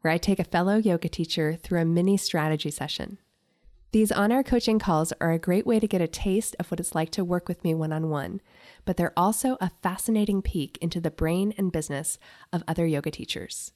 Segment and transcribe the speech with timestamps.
[0.00, 3.18] where I take a fellow yoga teacher through a mini strategy session.
[3.92, 6.78] These on air coaching calls are a great way to get a taste of what
[6.78, 8.40] it's like to work with me one on one,
[8.84, 12.16] but they're also a fascinating peek into the brain and business
[12.52, 13.72] of other yoga teachers.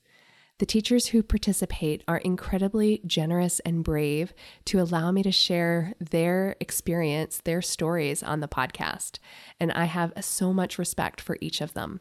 [0.59, 4.33] The teachers who participate are incredibly generous and brave
[4.67, 9.19] to allow me to share their experience, their stories on the podcast,
[9.59, 12.01] and I have so much respect for each of them.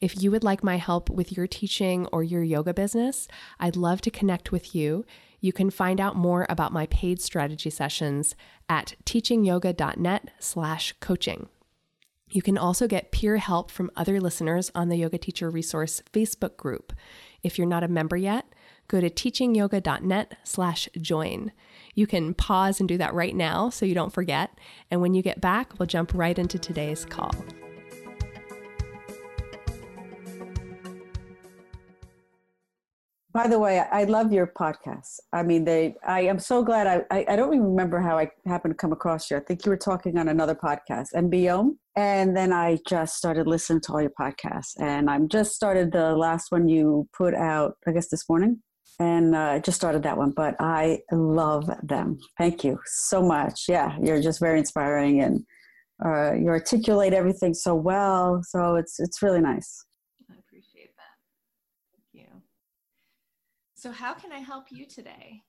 [0.00, 4.00] If you would like my help with your teaching or your yoga business, I'd love
[4.02, 5.04] to connect with you.
[5.40, 8.34] You can find out more about my paid strategy sessions
[8.68, 11.48] at teachingyoga.net slash coaching.
[12.28, 16.56] You can also get peer help from other listeners on the Yoga Teacher Resource Facebook
[16.56, 16.92] group.
[17.42, 18.46] If you're not a member yet,
[18.88, 21.52] go to teachingyoga.net slash join.
[21.94, 24.58] You can pause and do that right now so you don't forget.
[24.90, 27.32] And when you get back, we'll jump right into today's call.
[33.36, 35.20] By the way, I love your podcasts.
[35.30, 35.94] I mean, they.
[36.06, 36.86] I am so glad.
[36.86, 39.36] I, I, I don't even remember how I happened to come across you.
[39.36, 43.82] I think you were talking on another podcast, MBO, and then I just started listening
[43.82, 44.72] to all your podcasts.
[44.80, 48.62] And I'm just started the last one you put out, I guess this morning,
[49.00, 50.30] and I uh, just started that one.
[50.30, 52.16] But I love them.
[52.38, 53.64] Thank you so much.
[53.68, 55.44] Yeah, you're just very inspiring, and
[56.02, 58.40] uh, you articulate everything so well.
[58.44, 59.84] So it's it's really nice.
[63.86, 65.44] So, how can I help you today?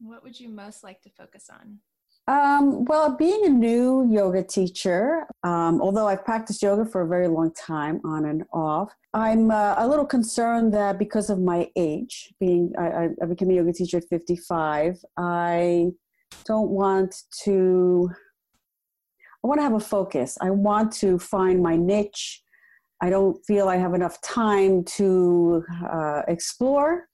[0.00, 1.78] What would you most like to focus on?
[2.26, 7.28] Um, well, being a new yoga teacher, um, although I've practiced yoga for a very
[7.28, 12.32] long time, on and off, I'm uh, a little concerned that because of my age,
[12.40, 15.88] being I, I became a yoga teacher at 55, I
[16.46, 18.08] don't want to.
[19.44, 20.38] I want to have a focus.
[20.40, 22.42] I want to find my niche.
[23.02, 27.08] I don't feel I have enough time to uh, explore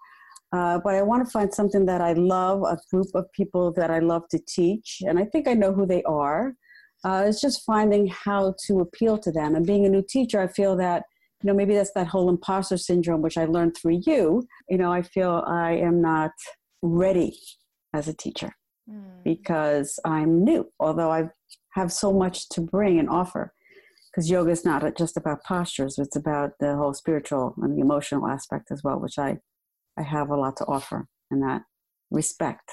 [0.52, 3.90] uh, but I want to find something that I love, a group of people that
[3.90, 6.54] I love to teach, and I think I know who they are.
[7.04, 9.54] Uh, it's just finding how to appeal to them.
[9.54, 11.04] And being a new teacher, I feel that
[11.42, 14.46] you know maybe that's that whole imposter syndrome, which I learned through you.
[14.68, 16.32] You know, I feel I am not
[16.82, 17.38] ready
[17.92, 18.50] as a teacher
[18.90, 19.22] mm.
[19.24, 21.28] because I'm new, although I
[21.72, 23.52] have so much to bring and offer.
[24.10, 28.26] Because yoga is not just about postures; it's about the whole spiritual and the emotional
[28.26, 29.36] aspect as well, which I
[29.98, 31.62] I have a lot to offer in that
[32.10, 32.70] respect.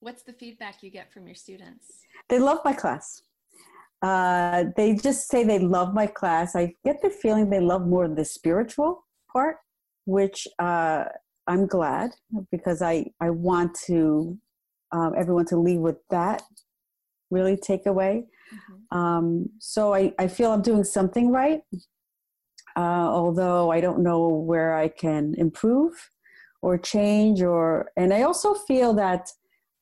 [0.00, 1.86] What's the feedback you get from your students?
[2.28, 3.22] They love my class.
[4.02, 6.56] Uh, they just say they love my class.
[6.56, 9.58] I get the feeling they love more the spiritual part,
[10.06, 11.04] which uh,
[11.46, 12.10] I'm glad
[12.50, 14.36] because I, I want to
[14.90, 16.42] um, everyone to leave with that
[17.30, 18.24] really take away.
[18.52, 18.98] Mm-hmm.
[18.98, 21.60] Um, so I, I feel I'm doing something right,
[22.76, 26.10] uh, although I don't know where I can improve
[26.62, 29.28] or change or and i also feel that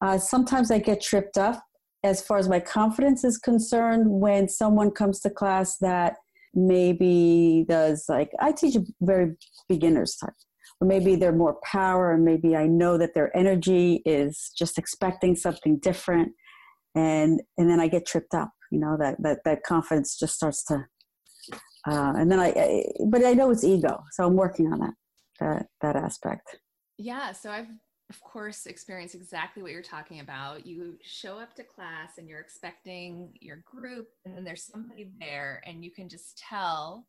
[0.03, 1.63] uh, sometimes i get tripped up
[2.03, 6.17] as far as my confidence is concerned when someone comes to class that
[6.55, 9.37] maybe does like i teach a very
[9.69, 10.35] beginners type
[10.81, 15.37] or maybe they're more power and maybe i know that their energy is just expecting
[15.37, 16.33] something different
[16.97, 20.65] and and then i get tripped up you know that that, that confidence just starts
[20.65, 20.85] to
[21.87, 24.95] uh, and then I, I but i know it's ego so i'm working on that
[25.41, 26.59] that that aspect
[27.01, 27.33] yeah.
[27.33, 27.69] So I've,
[28.11, 30.67] of course, experienced exactly what you're talking about.
[30.67, 35.63] You show up to class and you're expecting your group, and then there's somebody there,
[35.67, 37.07] and you can just tell.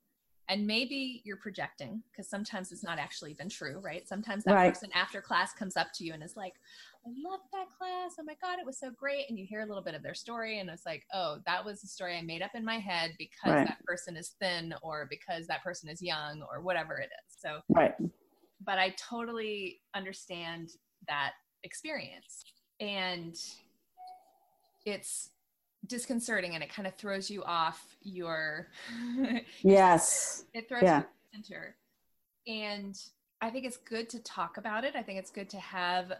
[0.49, 4.05] And maybe you're projecting because sometimes it's not actually even true, right?
[4.07, 4.73] Sometimes that right.
[4.73, 6.53] person after class comes up to you and is like,
[7.05, 8.15] I love that class.
[8.19, 9.29] Oh my God, it was so great.
[9.29, 11.83] And you hear a little bit of their story, and it's like, oh, that was
[11.83, 13.67] a story I made up in my head because right.
[13.67, 17.35] that person is thin or because that person is young or whatever it is.
[17.37, 17.93] So, right
[18.65, 20.71] but I totally understand
[21.07, 22.43] that experience.
[22.79, 23.35] And
[24.85, 25.29] it's
[25.87, 28.67] disconcerting and it kind of throws you off your
[29.61, 30.45] yes.
[30.53, 30.99] it throws yeah.
[30.99, 31.05] you
[31.43, 31.75] center.
[32.47, 32.97] And
[33.41, 34.95] i think it's good to talk about it.
[34.95, 36.11] I think it's good to have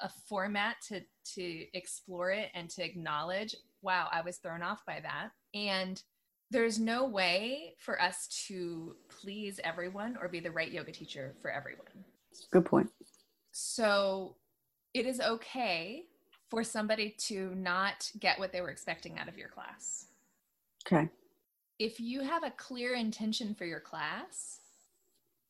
[0.00, 1.00] a format to
[1.34, 5.30] to explore it and to acknowledge wow i was thrown off by that.
[5.54, 6.00] And
[6.50, 11.50] there's no way for us to please everyone or be the right yoga teacher for
[11.50, 12.04] everyone.
[12.50, 12.90] Good point.
[13.52, 14.36] So
[14.94, 16.04] it is okay
[16.48, 20.06] for somebody to not get what they were expecting out of your class.
[20.86, 21.08] Okay.
[21.78, 24.60] If you have a clear intention for your class,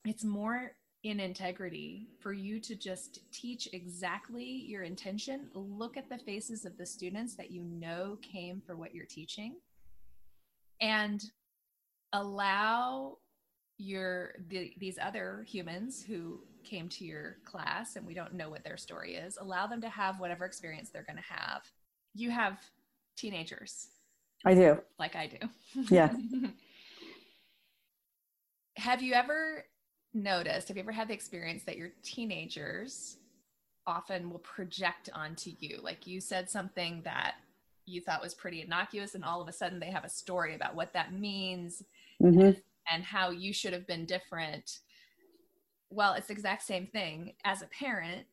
[0.05, 0.73] it's more
[1.05, 5.49] in integrity for you to just teach exactly your intention.
[5.55, 9.55] Look at the faces of the students that you know came for what you're teaching
[10.81, 11.23] and
[12.13, 13.19] allow
[13.79, 18.65] your the, these other humans who came to your class and we don't know what
[18.65, 21.63] their story is allow them to have whatever experience they're going to have.
[22.15, 22.59] You have
[23.17, 23.89] teenagers.
[24.45, 24.79] I do.
[24.99, 25.39] Like i do.
[25.91, 26.13] Yeah.
[28.77, 29.65] Have you ever
[30.15, 33.17] noticed have you ever had the experience that your teenagers
[33.89, 35.81] often will project onto you?
[35.83, 37.35] Like you said something that
[37.89, 40.75] you thought was pretty innocuous and all of a sudden they have a story about
[40.75, 41.83] what that means
[42.23, 42.59] mm-hmm.
[42.93, 44.81] and how you should have been different.
[45.91, 47.35] Well it's the exact same thing.
[47.45, 48.27] As a parent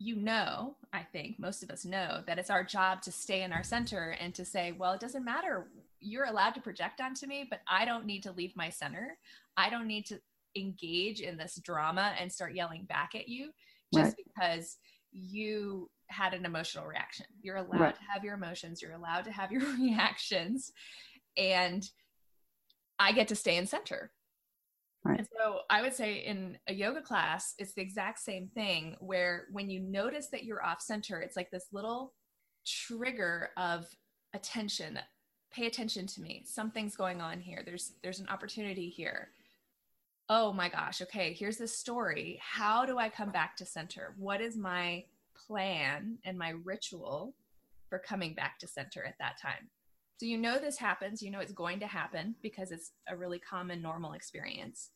[0.00, 3.52] you know i think most of us know that it's our job to stay in
[3.52, 5.66] our center and to say well it doesn't matter.
[6.00, 9.18] You're allowed to project onto me but i don't need to leave my center.
[9.56, 10.20] I don't need to
[10.56, 13.50] engage in this drama and start yelling back at you
[13.92, 14.24] just right.
[14.26, 14.76] because
[15.12, 17.94] you had an emotional reaction you're allowed right.
[17.94, 20.72] to have your emotions you're allowed to have your reactions
[21.36, 21.90] and
[22.98, 24.10] I get to stay in center.
[25.04, 25.20] Right.
[25.20, 29.46] And so I would say in a yoga class, it's the exact same thing where
[29.52, 32.14] when you notice that you're off center, it's like this little
[32.66, 33.86] trigger of
[34.34, 34.98] attention.
[35.52, 36.42] Pay attention to me.
[36.44, 37.62] Something's going on here.
[37.64, 39.30] There's there's an opportunity here.
[40.28, 42.38] Oh my gosh, okay, here's this story.
[42.42, 44.14] How do I come back to center?
[44.18, 45.04] What is my
[45.46, 47.34] plan and my ritual
[47.88, 49.68] for coming back to center at that time?
[50.18, 53.38] So you know this happens, you know it's going to happen because it's a really
[53.38, 54.90] common normal experience.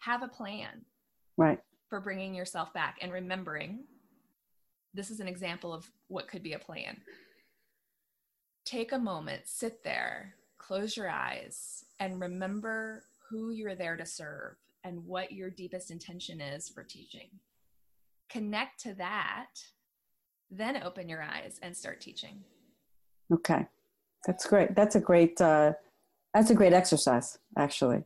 [0.00, 0.84] Have a plan.
[1.36, 1.58] Right.
[1.88, 3.84] For bringing yourself back and remembering
[4.94, 7.00] this is an example of what could be a plan.
[8.64, 14.56] Take a moment, sit there, close your eyes, and remember who you're there to serve
[14.84, 17.30] and what your deepest intention is for teaching.
[18.32, 19.50] Connect to that,
[20.50, 22.42] then open your eyes and start teaching.
[23.32, 23.66] Okay.
[24.26, 24.74] That's great.
[24.74, 25.40] That's a great.
[25.40, 25.72] Uh,
[26.32, 28.04] that's a great exercise, actually.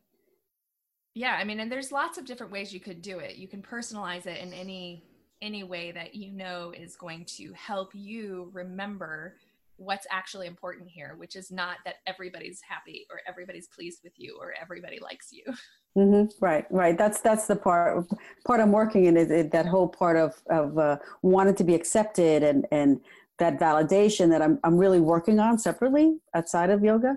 [1.14, 3.36] Yeah, I mean, and there's lots of different ways you could do it.
[3.36, 5.04] You can personalize it in any
[5.42, 9.36] any way that you know is going to help you remember
[9.76, 14.36] what's actually important here, which is not that everybody's happy or everybody's pleased with you
[14.40, 15.44] or everybody likes you.
[15.96, 16.26] Mm-hmm.
[16.44, 16.98] Right, right.
[16.98, 18.04] That's that's the part
[18.46, 22.42] part I'm working in is, that whole part of of uh, wanting to be accepted
[22.42, 23.00] and and
[23.38, 27.16] that validation that I'm, I'm really working on separately outside of yoga.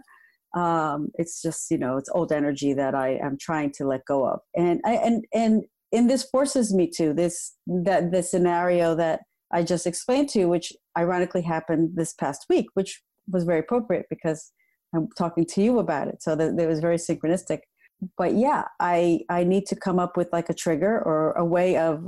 [0.55, 4.27] Um, it's just, you know, it's old energy that I am trying to let go
[4.27, 4.39] of.
[4.55, 9.21] And I, and, and, and this forces me to this, that this scenario that
[9.51, 14.05] I just explained to you, which ironically happened this past week, which was very appropriate
[14.09, 14.51] because
[14.93, 16.21] I'm talking to you about it.
[16.21, 17.59] So that, was very synchronistic.
[18.17, 21.77] But yeah, I, I need to come up with like a trigger or a way
[21.77, 22.07] of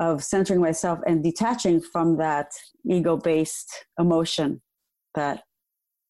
[0.00, 2.50] of centering myself and detaching from that
[2.88, 4.62] ego based emotion
[5.14, 5.42] that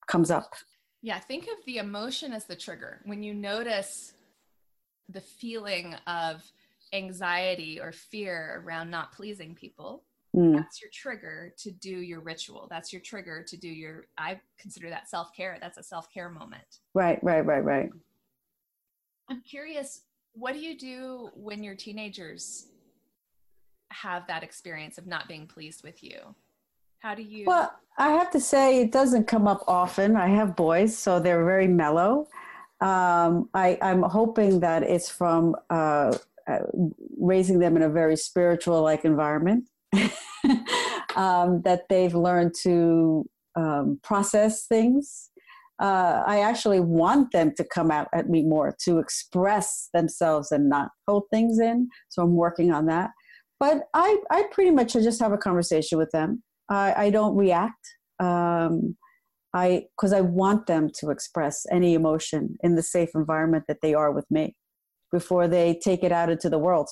[0.06, 0.54] comes up.
[1.02, 3.00] Yeah, think of the emotion as the trigger.
[3.04, 4.12] When you notice
[5.08, 6.44] the feeling of
[6.92, 10.56] anxiety or fear around not pleasing people, mm.
[10.56, 12.66] that's your trigger to do your ritual.
[12.70, 15.58] That's your trigger to do your, I consider that self care.
[15.60, 16.80] That's a self care moment.
[16.94, 17.90] Right, right, right, right.
[19.28, 22.66] I'm curious, what do you do when your teenagers
[23.92, 26.34] have that experience of not being pleased with you?
[27.00, 27.44] How do you?
[27.46, 30.16] Well, I have to say it doesn't come up often.
[30.16, 32.28] I have boys, so they're very mellow.
[32.80, 36.58] Um, I, am hoping that it's from uh, uh,
[37.18, 39.68] raising them in a very spiritual like environment,
[41.16, 43.24] um, that they've learned to
[43.56, 45.30] um, process things.
[45.80, 50.68] Uh, I actually want them to come out at me more, to express themselves and
[50.68, 51.88] not hold things in.
[52.10, 53.10] So I'm working on that
[53.60, 56.42] but I, I pretty much just have a conversation with them.
[56.70, 57.86] I, I don't react.
[58.18, 58.96] Um,
[59.52, 63.94] I because I want them to express any emotion in the safe environment that they
[63.94, 64.56] are with me
[65.12, 66.88] before they take it out into the world.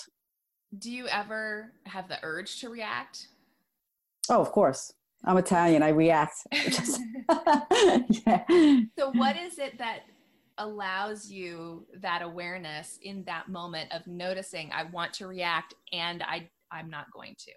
[0.76, 3.28] Do you ever have the urge to react?
[4.28, 4.92] Oh, of course.
[5.24, 5.82] I'm Italian.
[5.82, 6.34] I react.
[6.52, 8.44] yeah.
[8.98, 10.00] So, what is it that
[10.58, 16.48] allows you that awareness in that moment of noticing I want to react and I
[16.70, 17.52] I'm not going to?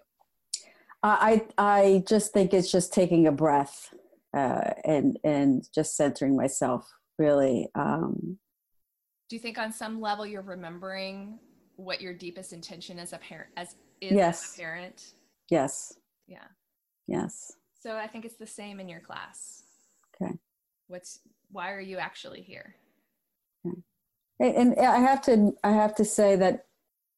[1.02, 3.92] I I just think it's just taking a breath
[4.34, 7.68] uh, and and just centering myself really.
[7.74, 8.38] Um,
[9.28, 11.38] Do you think on some level you're remembering
[11.76, 14.44] what your deepest intention as a parent as is yes.
[14.44, 15.14] as a parent?
[15.50, 15.94] Yes.
[16.26, 16.44] Yeah.
[17.06, 17.52] Yes.
[17.80, 19.62] So I think it's the same in your class.
[20.14, 20.32] Okay.
[20.88, 22.74] What's why are you actually here?
[23.66, 23.76] Okay.
[24.40, 26.66] And I have to I have to say that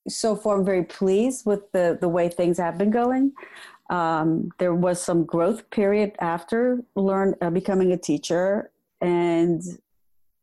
[0.09, 3.33] so far I'm very pleased with the the way things have been going.
[3.91, 8.71] Um, there was some growth period after learn uh, becoming a teacher,
[9.01, 9.63] and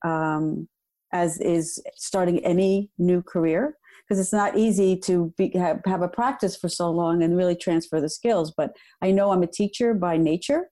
[0.04, 0.68] um,
[1.12, 3.78] as is starting any new career,
[4.12, 7.56] because it's not easy to be, have, have a practice for so long and really
[7.56, 8.54] transfer the skills.
[8.58, 10.70] But I know I'm a teacher by nature,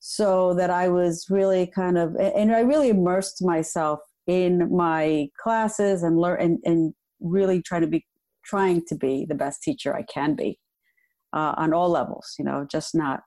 [0.00, 6.02] so that I was really kind of, and I really immersed myself in my classes
[6.02, 8.04] and learn and, and really trying to be
[8.44, 10.58] trying to be the best teacher I can be
[11.32, 13.20] uh, on all levels, you know, just not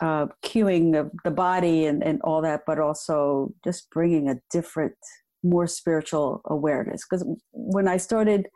[0.00, 4.96] uh, cueing the, the body and, and all that, but also just bringing a different,
[5.42, 7.02] more spiritual awareness.
[7.08, 8.48] Because when I started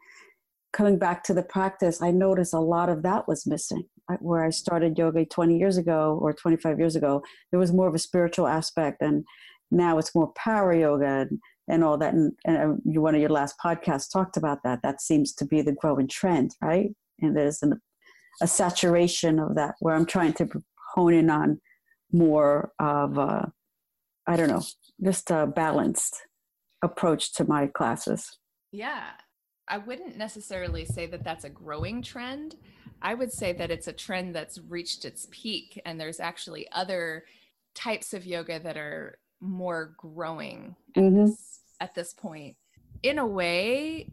[0.72, 3.84] coming back to the practice, I noticed a lot of that was missing.
[4.18, 7.94] Where I started yoga 20 years ago or 25 years ago, there was more of
[7.94, 9.24] a spiritual aspect, and
[9.70, 12.14] now it's more power yoga and, and all that.
[12.14, 14.80] And, and one of your last podcasts talked about that.
[14.82, 16.90] That seems to be the growing trend, right?
[17.20, 17.80] And there's an
[18.40, 20.48] a saturation of that where I'm trying to
[20.94, 21.60] hone in on
[22.12, 24.62] more of I don't know,
[25.02, 26.16] just balanced
[26.82, 28.38] approach to my classes.
[28.72, 29.04] Yeah.
[29.68, 32.56] I wouldn't necessarily say that that's a growing trend.
[33.02, 37.24] I would say that it's a trend that's reached its peak, and there's actually other
[37.74, 41.26] types of yoga that are more growing at, mm-hmm.
[41.26, 42.56] this, at this point.
[43.02, 44.10] In a way,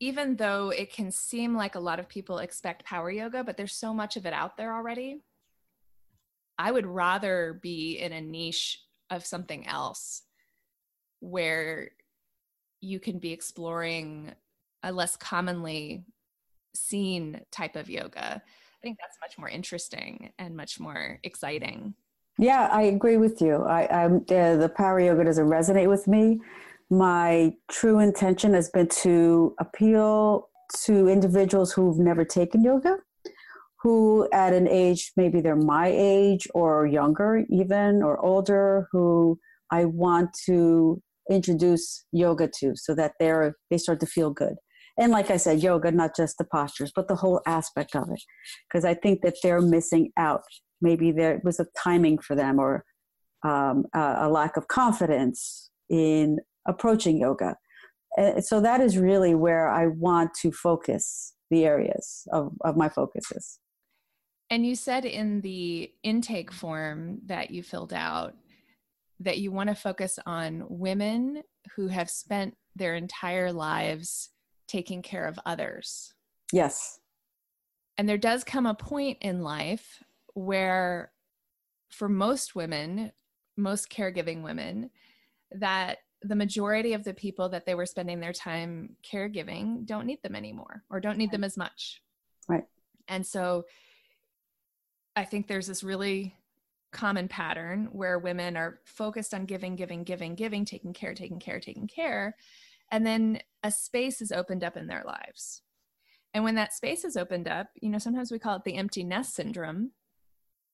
[0.00, 3.74] even though it can seem like a lot of people expect power yoga, but there's
[3.74, 5.22] so much of it out there already.
[6.58, 10.22] I would rather be in a niche of something else
[11.20, 11.90] where
[12.80, 14.32] you can be exploring
[14.82, 16.04] a less commonly
[16.74, 18.36] seen type of yoga.
[18.36, 21.94] I think that's much more interesting and much more exciting.
[22.38, 23.56] Yeah, I agree with you.
[23.64, 26.40] I, I'm uh, the power yoga doesn't resonate with me
[26.90, 30.48] my true intention has been to appeal
[30.84, 32.98] to individuals who've never taken yoga,
[33.80, 39.38] who at an age, maybe they're my age or younger, even or older, who
[39.70, 44.54] I want to introduce yoga to so that they're they start to feel good.
[44.98, 48.22] And like I said, yoga, not just the postures, but the whole aspect of it.
[48.68, 50.42] Because I think that they're missing out.
[50.82, 52.84] Maybe there was a timing for them or
[53.42, 57.56] um, a, lack of confidence in approaching yoga.
[58.16, 62.88] And so that is really where I want to focus the areas of, of my
[62.88, 63.58] focuses.
[64.50, 68.34] And you said in the intake form that you filled out
[69.20, 71.42] that you want to focus on women
[71.76, 74.30] who have spent their entire lives
[74.66, 76.14] taking care of others.
[76.52, 76.98] Yes.
[77.98, 80.02] And there does come a point in life
[80.34, 81.12] where,
[81.90, 83.12] for most women,
[83.56, 84.90] most caregiving women,
[85.52, 90.22] that the majority of the people that they were spending their time caregiving don't need
[90.22, 92.02] them anymore or don't need them as much.
[92.48, 92.64] Right.
[93.08, 93.64] And so
[95.16, 96.36] I think there's this really
[96.92, 101.60] common pattern where women are focused on giving, giving, giving, giving, taking care, taking care,
[101.60, 102.36] taking care.
[102.90, 105.62] And then a space is opened up in their lives.
[106.34, 109.04] And when that space is opened up, you know, sometimes we call it the empty
[109.04, 109.92] nest syndrome.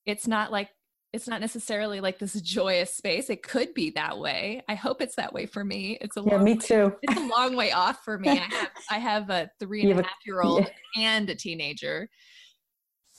[0.04, 0.70] It's not like
[1.12, 3.30] it's not necessarily like this joyous space.
[3.30, 4.62] It could be that way.
[4.68, 5.96] I hope it's that way for me.
[6.00, 6.94] It's a yeah, me way, too.
[7.02, 8.28] It's a long way off for me.
[8.28, 11.16] I have I have a three and a half year old yeah.
[11.16, 12.10] and a teenager.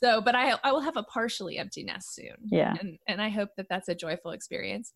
[0.00, 2.36] So, but I I will have a partially empty nest soon.
[2.44, 4.92] Yeah, and and I hope that that's a joyful experience.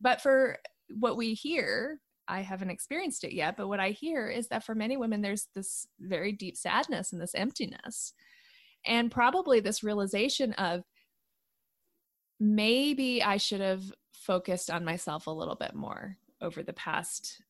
[0.00, 1.98] But for what we hear,
[2.28, 3.56] I haven't experienced it yet.
[3.56, 7.20] But what I hear is that for many women, there's this very deep sadness and
[7.20, 8.12] this emptiness,
[8.84, 10.84] and probably this realization of
[12.38, 17.42] maybe I should have focused on myself a little bit more over the past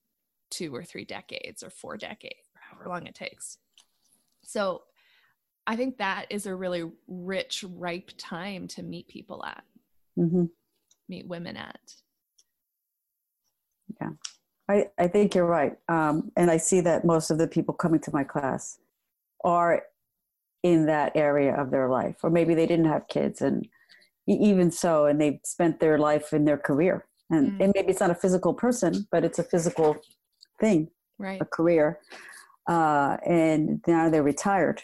[0.50, 3.58] two or three decades or four decades, or however long it takes.
[4.44, 4.82] So
[5.66, 9.64] I think that is a really rich, ripe time to meet people at,
[10.18, 10.44] mm-hmm.
[11.08, 11.80] meet women at.
[14.00, 14.10] Yeah,
[14.68, 15.76] I, I think you're right.
[15.88, 18.78] Um, and I see that most of the people coming to my class
[19.44, 19.82] are
[20.62, 23.68] in that area of their life, or maybe they didn't have kids and
[24.28, 27.06] even so, and they've spent their life in their career.
[27.30, 27.64] And, mm.
[27.64, 29.96] and maybe it's not a physical person, but it's a physical
[30.60, 31.40] thing, right?
[31.40, 32.00] A career.
[32.68, 34.82] Uh, and now they're retired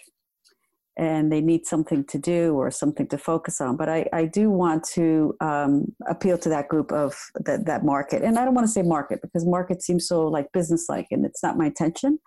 [0.97, 3.77] and they need something to do or something to focus on.
[3.77, 7.15] But I, I do want to um, appeal to that group of
[7.47, 8.23] that, that market.
[8.23, 11.25] And I don't want to say market because market seems so like business like, and
[11.25, 12.19] it's not my intention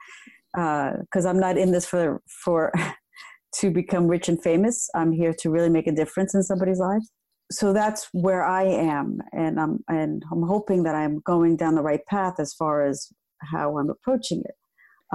[0.54, 2.74] because uh, I'm not in this for, for
[3.60, 4.90] to become rich and famous.
[4.96, 7.04] I'm here to really make a difference in somebody's life.
[7.52, 11.84] So that's where I am, and I'm and I'm hoping that I'm going down the
[11.84, 13.08] right path as far as
[13.40, 14.56] how I'm approaching it.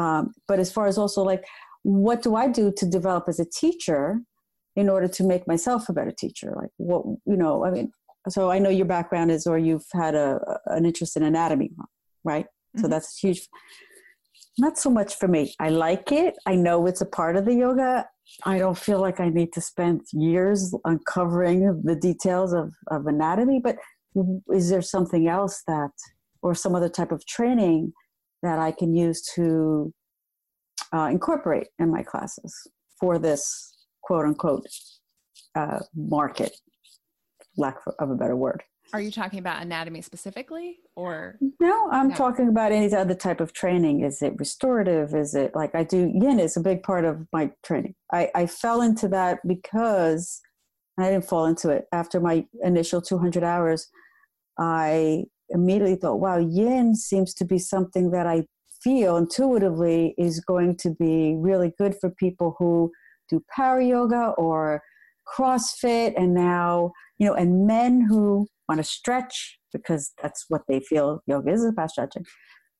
[0.00, 1.45] Um, but as far as also like,
[1.82, 4.20] what do I do to develop as a teacher
[4.76, 6.52] in order to make myself a better teacher?
[6.56, 7.92] Like, what you know, I mean,
[8.28, 11.70] so I know your background is, or you've had a an interest in anatomy,
[12.25, 12.44] right?
[12.44, 12.82] Mm-hmm.
[12.82, 13.49] So that's huge.
[14.58, 15.54] Not so much for me.
[15.58, 16.34] I like it.
[16.44, 18.06] I know it's a part of the yoga.
[18.44, 23.60] I don't feel like I need to spend years uncovering the details of, of anatomy,
[23.62, 23.76] but
[24.52, 25.90] is there something else that,
[26.42, 27.92] or some other type of training
[28.42, 29.92] that I can use to
[30.94, 32.54] uh, incorporate in my classes
[32.99, 33.42] for this
[34.02, 34.66] quote unquote
[35.54, 36.52] uh, market,
[37.56, 38.62] lack of a better word?
[38.92, 41.38] Are you talking about anatomy specifically or?
[41.61, 42.14] No, I'm no.
[42.14, 44.02] talking about any other type of training.
[44.02, 45.14] Is it restorative?
[45.14, 47.94] Is it like I do yin is a big part of my training.
[48.12, 50.40] I, I fell into that because
[50.99, 51.85] I didn't fall into it.
[51.92, 53.87] After my initial 200 hours,
[54.59, 58.44] I immediately thought, wow, yin seems to be something that I
[58.82, 62.90] feel intuitively is going to be really good for people who
[63.28, 64.82] do power yoga or
[65.37, 70.80] CrossFit and now, you know, and men who want to stretch because that's what they
[70.80, 72.25] feel yoga is about stretching.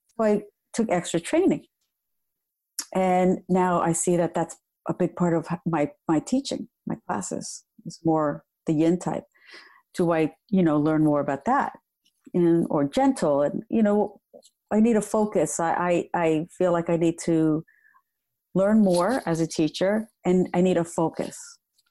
[0.09, 0.43] So I
[0.73, 1.65] took extra training.
[2.95, 4.57] And now I see that that's
[4.89, 7.65] a big part of my, my teaching, my classes.
[7.87, 9.25] It's more the yin type.
[9.95, 11.73] Do I, you know, learn more about that?
[12.35, 14.20] And, or gentle and, you know,
[14.73, 15.59] I need a focus.
[15.59, 17.65] I, I, I feel like I need to
[18.55, 21.37] learn more as a teacher and I need a focus.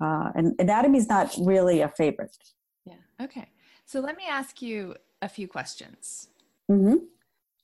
[0.02, 2.36] Uh, and anatomy is not really a favorite.
[2.86, 2.96] Yeah.
[3.22, 3.50] Okay.
[3.86, 6.30] So let me ask you a few questions.
[6.72, 6.96] Mm-hmm.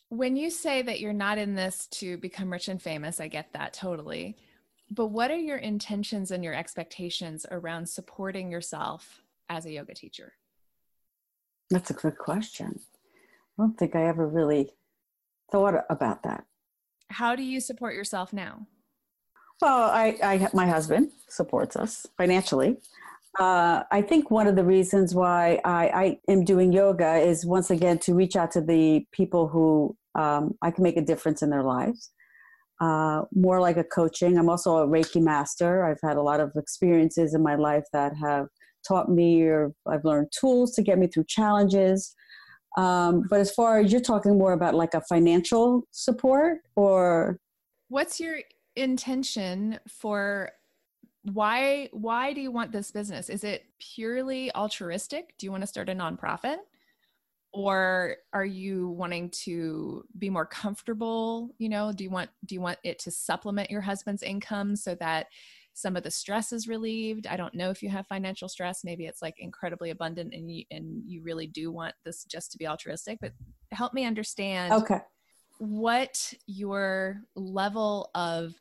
[0.09, 3.53] When you say that you're not in this to become rich and famous, I get
[3.53, 4.37] that totally.
[4.91, 10.33] But what are your intentions and your expectations around supporting yourself as a yoga teacher?
[11.71, 12.79] That's a good question.
[13.57, 14.73] I don't think I ever really
[15.55, 16.43] thought about that.
[17.09, 18.67] How do you support yourself now?
[19.61, 22.75] Well, I, I my husband supports us financially.
[23.39, 27.69] Uh, I think one of the reasons why I, I, am doing yoga is once
[27.69, 31.49] again to reach out to the people who um, I can make a difference in
[31.49, 32.11] their lives.
[32.79, 34.37] Uh, more like a coaching.
[34.37, 35.85] I'm also a Reiki master.
[35.85, 38.47] I've had a lot of experiences in my life that have
[38.87, 42.13] taught me or I've learned tools to get me through challenges.
[42.77, 47.39] Um, but as far as you're talking more about like a financial support or
[47.87, 48.39] what's your
[48.75, 50.51] intention for
[51.23, 53.29] why why do you want this business?
[53.29, 55.33] Is it purely altruistic?
[55.37, 56.57] Do you want to start a nonprofit?
[57.51, 61.93] Or are you wanting to be more comfortable you know?
[61.93, 65.27] Do you want do you want it to supplement your husband's income so that
[65.75, 67.27] some of the stress is relieved.
[67.27, 68.85] I don't know if you have financial stress.
[68.85, 72.57] Maybe it's like incredibly abundant and you and you really do want this just to
[72.57, 73.33] be altruistic but
[73.71, 75.01] help me understand okay.
[75.59, 78.53] what your level of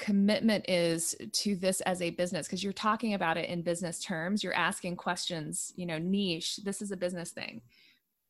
[0.00, 4.42] commitment is to this as a business because you're talking about it in business terms.
[4.42, 6.56] You're asking questions you know niche.
[6.64, 7.62] This is a business thing.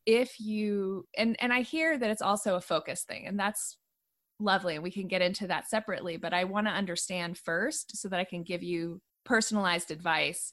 [0.05, 3.79] If you and and i hear that it's also a focus thing and that's
[4.43, 8.09] lovely and we can get into that separately but i want to understand first so
[8.09, 10.53] that i can give you personalized advice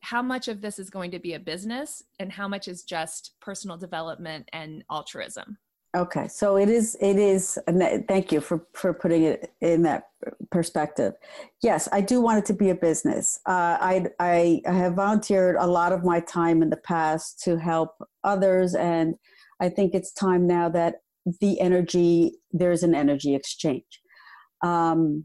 [0.00, 3.32] how much of this is going to be a business and how much is just
[3.40, 5.58] personal development and altruism
[5.96, 6.94] Okay, so it is.
[7.00, 7.58] It is.
[8.06, 10.08] Thank you for for putting it in that
[10.50, 11.14] perspective.
[11.62, 13.40] Yes, I do want it to be a business.
[13.46, 17.56] Uh, I, I I have volunteered a lot of my time in the past to
[17.56, 19.14] help others, and
[19.58, 20.96] I think it's time now that
[21.40, 24.00] the energy there's an energy exchange.
[24.62, 25.24] Um,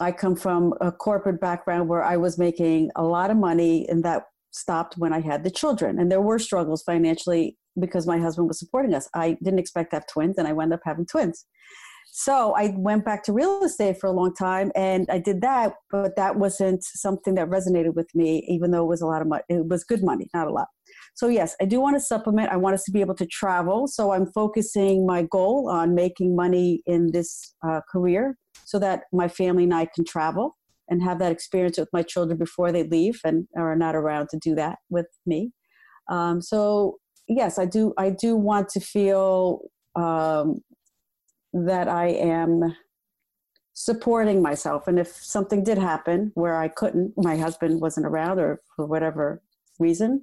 [0.00, 4.04] I come from a corporate background where I was making a lot of money, and
[4.04, 8.48] that stopped when I had the children, and there were struggles financially because my husband
[8.48, 9.08] was supporting us.
[9.14, 11.46] I didn't expect to have twins, and I wound up having twins.
[12.12, 15.74] So I went back to real estate for a long time, and I did that,
[15.90, 19.28] but that wasn't something that resonated with me, even though it was a lot of
[19.28, 19.42] money.
[19.48, 20.68] It was good money, not a lot.
[21.16, 22.52] So yes, I do want to supplement.
[22.52, 23.86] I want us to be able to travel.
[23.86, 29.26] So I'm focusing my goal on making money in this uh, career, so that my
[29.26, 30.56] family and I can travel
[30.88, 34.38] and have that experience with my children before they leave and are not around to
[34.38, 35.52] do that with me.
[36.10, 36.98] Um, so
[37.28, 37.94] yes, I do.
[37.96, 39.62] I do want to feel
[39.94, 40.60] um,
[41.54, 42.76] that I am
[43.72, 44.86] supporting myself.
[44.86, 49.42] And if something did happen where I couldn't, my husband wasn't around, or for whatever
[49.78, 50.20] reason,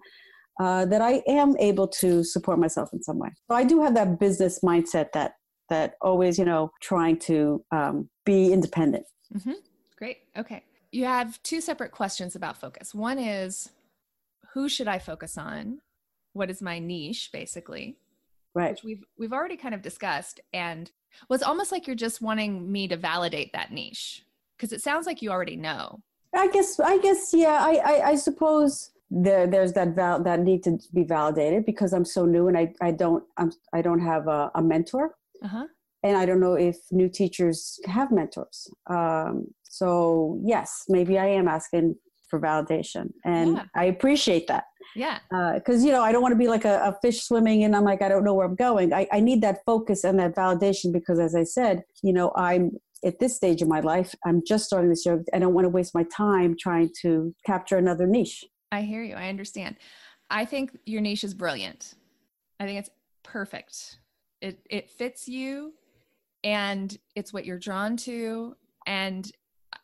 [0.60, 3.30] uh, that I am able to support myself in some way.
[3.50, 5.34] So I do have that business mindset that
[5.70, 9.06] that always, you know, trying to um, be independent.
[9.36, 9.54] Mm-hmm.
[9.98, 10.18] Great.
[10.38, 10.64] Okay.
[10.92, 12.94] you have two separate questions about focus.
[12.94, 13.70] One is
[14.54, 15.80] who should I focus on?
[16.34, 17.98] What is my niche, basically?
[18.54, 18.72] Right.
[18.72, 20.40] Which we've we've already kind of discussed.
[20.54, 20.92] And
[21.28, 24.24] well, it's almost like you're just wanting me to validate that niche.
[24.58, 26.02] Because it sounds like you already know.
[26.36, 30.64] I guess I guess yeah, I I, I suppose there there's that val- that need
[30.64, 34.28] to be validated because I'm so new and I, I don't I'm I don't have
[34.28, 35.16] a, a mentor.
[35.44, 35.66] Uh-huh.
[36.06, 38.68] And I don't know if new teachers have mentors.
[38.90, 41.96] Um, so yes, maybe I am asking
[42.30, 43.64] for validation, and Yeah.
[43.76, 44.64] I appreciate that
[44.96, 45.20] Yeah.
[45.54, 47.84] because you know I don't want to be like a, a fish swimming and I'm
[47.84, 48.92] like I don't know where I'm going.
[48.94, 52.72] I, I need that focus and that validation because as I said, you know I'm
[53.06, 55.24] at this stage of my life I'm just starting this yoga.
[55.34, 58.44] I don't want to waste my time trying to capture another niche.
[58.74, 59.16] I hear you.
[59.16, 59.76] I understand.
[60.30, 61.94] I think your niche is brilliant.
[62.60, 62.90] I think it's
[63.22, 64.00] perfect.
[64.42, 65.74] It it fits you
[66.44, 68.56] and it's what you're drawn to
[68.88, 69.32] and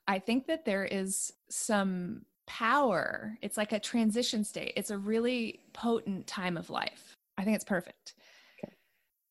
[0.07, 3.37] I think that there is some power.
[3.43, 4.73] It's like a transition state.
[4.75, 7.15] It's a really potent time of life.
[7.37, 8.15] I think it's perfect.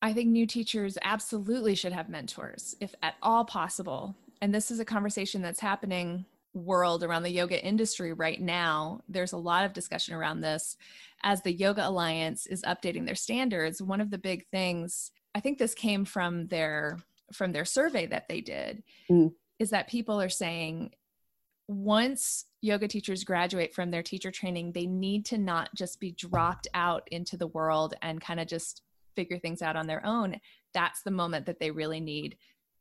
[0.01, 4.15] I think new teachers absolutely should have mentors if at all possible.
[4.41, 9.01] And this is a conversation that's happening world around the yoga industry right now.
[9.07, 10.77] There's a lot of discussion around this
[11.23, 13.81] as the Yoga Alliance is updating their standards.
[13.81, 16.97] One of the big things, I think this came from their
[17.33, 19.33] from their survey that they did, Mm.
[19.59, 20.95] is that people are saying
[21.67, 26.67] once yoga teachers graduate from their teacher training, they need to not just be dropped
[26.73, 28.81] out into the world and kind of just
[29.15, 30.37] figure things out on their own.
[30.73, 32.37] That's the moment that they really need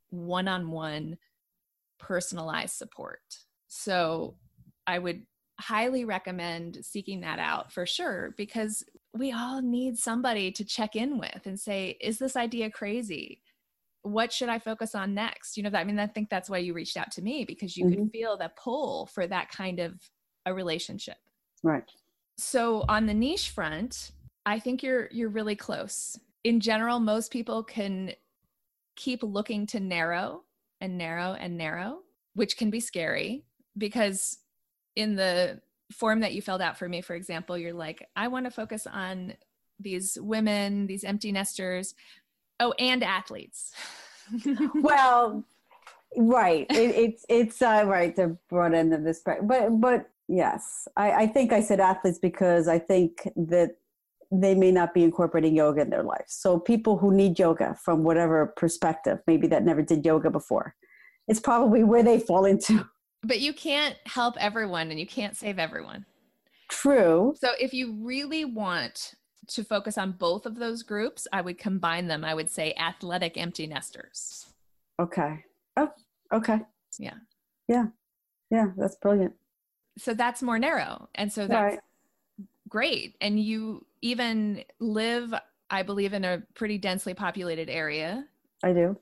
[0.09, 1.19] one on one
[1.99, 3.41] personalized support.
[3.69, 4.37] So
[4.87, 5.23] I would
[5.61, 11.19] highly recommend seeking that out for sure because we all need somebody to check in
[11.19, 13.43] with and say, is this idea crazy?
[14.03, 15.57] What should I focus on next?
[15.57, 17.77] You know, that, I mean, I think that's why you reached out to me because
[17.77, 18.09] you could mm-hmm.
[18.09, 19.95] feel the pull for that kind of
[20.47, 21.17] a relationship.
[21.63, 21.91] Right.
[22.37, 24.13] So on the niche front,
[24.47, 26.19] I think you're you're really close.
[26.45, 28.13] In general, most people can
[28.95, 30.45] keep looking to narrow
[30.81, 32.01] and narrow and narrow,
[32.35, 33.45] which can be scary
[33.79, 34.39] because
[34.97, 35.61] in the
[35.93, 38.87] form that you filled out for me, for example, you're like, I want to focus
[38.87, 39.35] on
[39.81, 41.95] these women, these empty nesters,
[42.61, 43.73] oh, and athletes.
[44.75, 45.45] well
[46.17, 46.67] right.
[46.71, 49.39] It, it's it's uh, right the broad end of this but
[49.81, 53.77] but yes I, I think i said athletes because i think that
[54.31, 56.27] they may not be incorporating yoga in their life.
[56.27, 60.75] So people who need yoga from whatever perspective maybe that never did yoga before
[61.29, 62.89] it's probably where they fall into
[63.23, 66.05] but you can't help everyone and you can't save everyone.
[66.69, 69.15] true So if you really want
[69.49, 72.25] to focus on both of those groups, I would combine them.
[72.25, 74.47] I would say athletic empty nesters.
[75.01, 75.45] okay
[75.77, 75.91] oh
[76.33, 76.61] okay
[76.99, 77.15] Yeah.
[77.69, 77.87] yeah
[78.51, 79.33] yeah that's brilliant
[79.99, 81.09] So that's more narrow.
[81.15, 81.81] And so that's Right.
[82.69, 83.17] great.
[83.21, 85.33] And you even live,
[85.71, 88.27] I believe, in a pretty densely populated area.
[88.63, 88.97] i do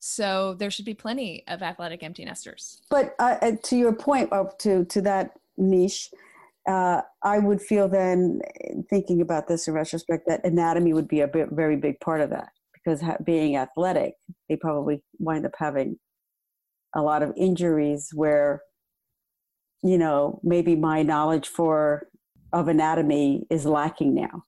[0.00, 2.80] So there should be plenty of athletic empty nesters.
[2.90, 6.10] But uh, to your point, uh, to to that niche,
[6.68, 8.40] uh, I would feel then,
[8.90, 12.30] thinking about this in retrospect, that anatomy would be a bit, very big part of
[12.30, 14.14] that because ha- being athletic,
[14.48, 15.98] they probably wind up having
[16.94, 18.62] a lot of injuries where,
[19.82, 22.08] you know, maybe my knowledge for
[22.52, 24.44] of anatomy is lacking now.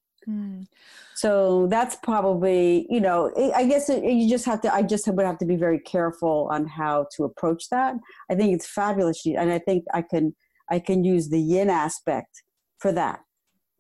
[1.14, 5.06] So that's probably, you know, I I guess it, you just have to, I just
[5.06, 7.94] would have to be very careful on how to approach that.
[8.30, 9.26] I think it's fabulous.
[9.26, 10.34] And I think I can,
[10.70, 12.42] I can use the yin aspect
[12.78, 13.20] for that,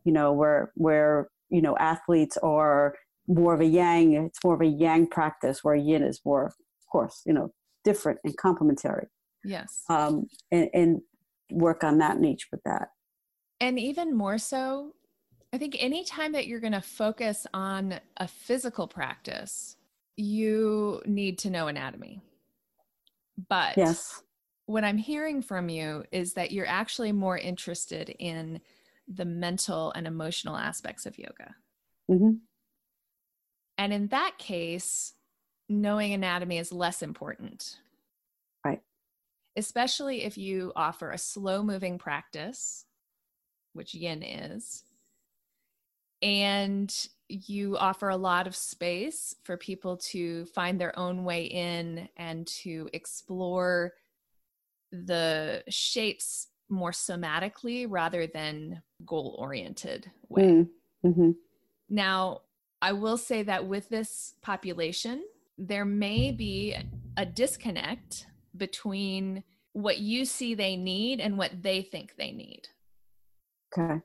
[0.04, 2.94] you know, where, where, you know, athletes are
[3.26, 6.86] more of a yang, it's more of a yang practice where yin is more, of
[6.92, 7.52] course, you know,
[7.84, 9.06] different and complementary
[9.44, 9.84] Yes.
[9.88, 11.00] um, and, and
[11.50, 12.88] work on that niche with that.
[13.60, 14.92] And even more so,
[15.52, 19.76] I think anytime that you're going to focus on a physical practice,
[20.16, 22.22] you need to know anatomy.
[23.48, 24.22] But Yes.
[24.66, 28.60] what I'm hearing from you is that you're actually more interested in
[29.08, 31.56] the mental and emotional aspects of yoga.
[32.08, 32.34] hmm
[33.76, 35.14] And in that case,
[35.68, 37.78] knowing anatomy is less important.
[38.64, 38.82] Right.
[39.56, 42.84] Especially if you offer a slow moving practice,
[43.72, 44.84] which yin is,
[46.22, 52.08] and you offer a lot of space for people to find their own way in
[52.16, 53.92] and to explore
[54.90, 60.66] the shapes more somatically rather than goal oriented way.
[61.04, 61.30] Mm-hmm.
[61.88, 62.42] Now,
[62.82, 65.24] I will say that with this population,
[65.58, 66.74] there may be
[67.16, 72.68] a disconnect between what you see they need and what they think they need.
[73.76, 74.00] Okay.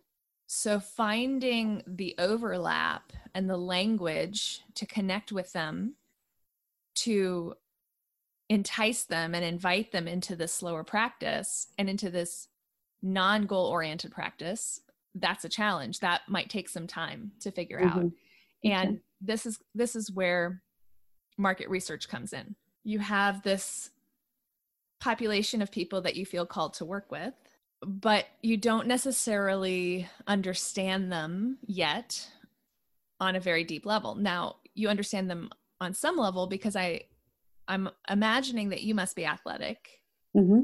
[0.58, 5.96] So finding the overlap and the language to connect with them
[7.00, 7.56] to
[8.48, 12.48] entice them and invite them into this slower practice and into this
[13.02, 14.80] non goal oriented practice
[15.16, 18.00] that's a challenge that might take some time to figure mm-hmm.
[18.00, 18.12] out
[18.64, 19.02] and okay.
[19.20, 20.62] this is this is where
[21.38, 23.90] market research comes in you have this
[25.02, 27.34] population of people that you feel called to work with
[27.82, 32.30] but you don't necessarily understand them yet
[33.20, 37.02] on a very deep level now you understand them on some level because i
[37.68, 40.02] i'm imagining that you must be athletic
[40.36, 40.62] mm-hmm.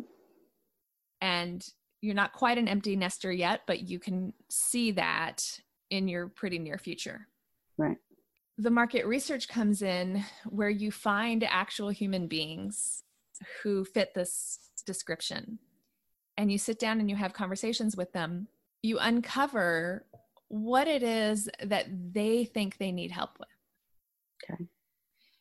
[1.22, 1.72] and
[2.02, 6.58] you're not quite an empty nester yet, but you can see that in your pretty
[6.58, 7.28] near future.
[7.78, 7.98] Right.
[8.58, 13.04] The market research comes in where you find actual human beings
[13.62, 15.60] who fit this description.
[16.38, 18.48] And you sit down and you have conversations with them.
[18.82, 20.06] You uncover
[20.48, 23.48] what it is that they think they need help with.
[24.44, 24.68] Okay.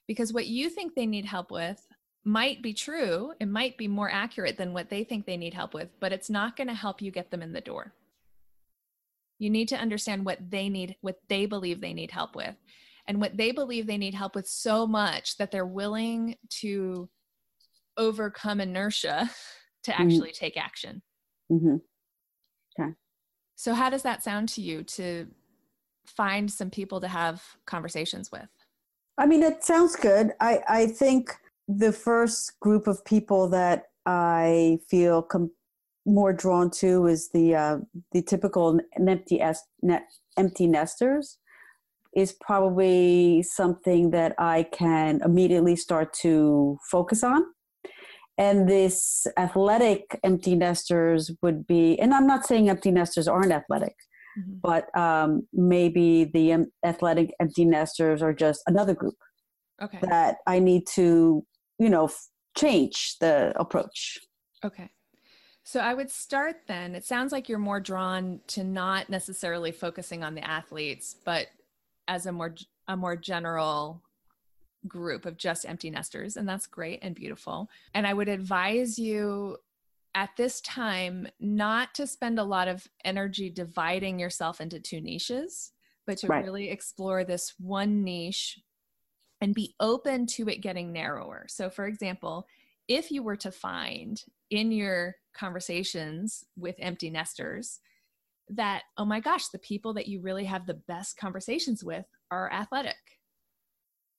[0.06, 1.84] Because what you think they need help with
[2.24, 3.32] might be true.
[3.40, 6.30] It might be more accurate than what they think they need help with, but it's
[6.30, 7.94] not going to help you get them in the door.
[9.38, 12.54] You need to understand what they need, what they believe they need help with,
[13.06, 17.08] and what they believe they need help with so much that they're willing to
[17.96, 19.30] overcome inertia
[19.84, 20.02] to mm-hmm.
[20.02, 20.44] actually mm-hmm.
[20.44, 21.02] take action.
[21.50, 21.76] Mm-hmm.
[22.78, 22.92] Okay.
[23.56, 25.26] So, how does that sound to you to
[26.06, 28.48] find some people to have conversations with?
[29.18, 30.32] I mean, it sounds good.
[30.40, 31.34] I, I think
[31.68, 35.52] the first group of people that I feel com-
[36.06, 37.78] more drawn to is the uh,
[38.12, 41.38] the typical empty est- ne- empty nesters
[42.14, 47.44] is probably something that I can immediately start to focus on.
[48.40, 53.94] And this athletic empty nesters would be, and I'm not saying empty nesters aren't athletic,
[54.36, 54.54] mm-hmm.
[54.62, 59.14] but um, maybe the um, athletic empty nesters are just another group
[59.80, 59.98] okay.
[60.02, 61.44] that I need to
[61.80, 62.08] you know
[62.56, 64.18] change the approach
[64.64, 64.90] okay
[65.64, 70.22] so i would start then it sounds like you're more drawn to not necessarily focusing
[70.22, 71.46] on the athletes but
[72.06, 72.54] as a more
[72.86, 74.02] a more general
[74.88, 79.56] group of just empty nesters and that's great and beautiful and i would advise you
[80.14, 85.72] at this time not to spend a lot of energy dividing yourself into two niches
[86.06, 86.44] but to right.
[86.44, 88.58] really explore this one niche
[89.40, 91.46] and be open to it getting narrower.
[91.48, 92.46] So, for example,
[92.88, 97.80] if you were to find in your conversations with empty nesters
[98.48, 102.52] that, oh my gosh, the people that you really have the best conversations with are
[102.52, 103.19] athletic,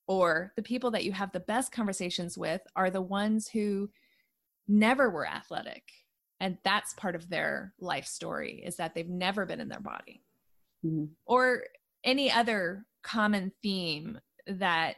[0.06, 3.90] or the people that you have the best conversations with are the ones who
[4.68, 5.82] never were athletic.
[6.40, 10.22] And that's part of their life story is that they've never been in their body.
[10.84, 11.04] Mm-hmm.
[11.24, 11.64] Or
[12.04, 14.96] any other common theme that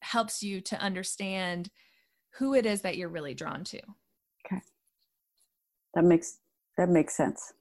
[0.00, 1.68] helps you to understand
[2.38, 3.80] who it is that you're really drawn to.
[4.46, 4.62] Okay.
[5.94, 6.38] That makes
[6.76, 7.52] that makes sense.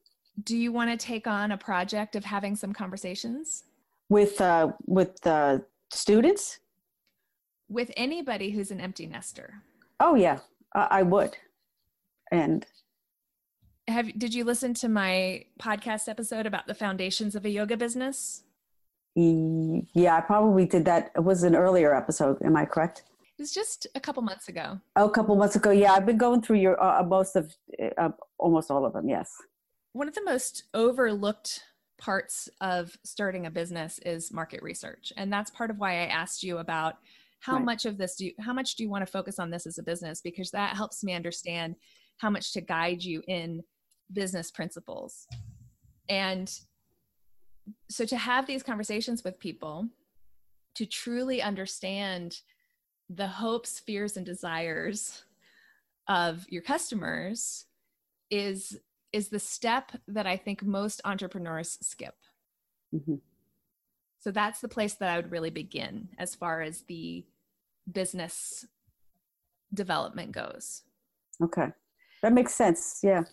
[0.44, 3.64] Do you want to take on a project of having some conversations
[4.10, 6.60] with uh with the students?
[7.70, 9.62] With anybody who's an empty nester.
[10.00, 10.40] Oh yeah,
[10.76, 11.36] uh, I would.
[12.32, 12.66] And
[13.88, 18.44] have did you listen to my podcast episode about the foundations of a yoga business?
[19.16, 21.12] Yeah, I probably did that.
[21.16, 22.38] It was an earlier episode.
[22.44, 23.04] Am I correct?
[23.38, 24.80] It was just a couple months ago.
[24.96, 25.72] Oh, a couple months ago.
[25.72, 27.56] Yeah, I've been going through your uh, uh most of,
[27.98, 29.10] uh, almost all of them.
[29.10, 29.32] Yes.
[29.94, 31.64] One of the most overlooked
[31.98, 36.44] parts of starting a business is market research, and that's part of why I asked
[36.44, 36.96] you about
[37.40, 37.66] how right.
[37.66, 39.78] much of this do you, how much do you want to focus on this as
[39.78, 41.76] a business because that helps me understand
[42.18, 43.64] how much to guide you in
[44.12, 45.28] business principles.
[46.10, 46.52] And
[47.90, 49.88] so to have these conversations with people
[50.76, 52.40] to truly understand
[53.10, 55.24] the hopes fears and desires
[56.08, 57.66] of your customers
[58.30, 58.80] is
[59.18, 62.16] is the step that i think most entrepreneurs skip
[62.94, 63.16] mm-hmm.
[64.20, 67.26] so that's the place that i would really begin as far as the
[67.92, 68.66] business
[69.74, 70.84] development goes
[71.42, 71.68] okay
[72.22, 73.24] that makes sense yeah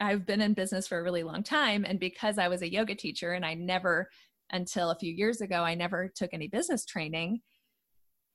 [0.00, 1.84] I've been in business for a really long time.
[1.84, 4.10] And because I was a yoga teacher and I never,
[4.50, 7.40] until a few years ago, I never took any business training,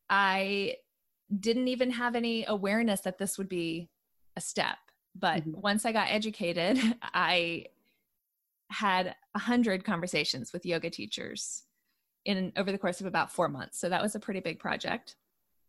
[0.09, 0.75] I
[1.39, 3.89] didn't even have any awareness that this would be
[4.35, 4.77] a step.
[5.15, 5.59] But mm-hmm.
[5.61, 7.65] once I got educated, I
[8.69, 11.63] had a hundred conversations with yoga teachers
[12.25, 13.79] in over the course of about four months.
[13.79, 15.15] So that was a pretty big project.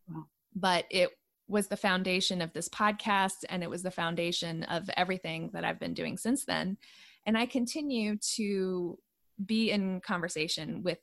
[0.07, 0.25] Wow.
[0.55, 1.09] But it
[1.47, 5.79] was the foundation of this podcast and it was the foundation of everything that I've
[5.79, 6.77] been doing since then.
[7.25, 8.97] And I continue to
[9.45, 10.99] be in conversation with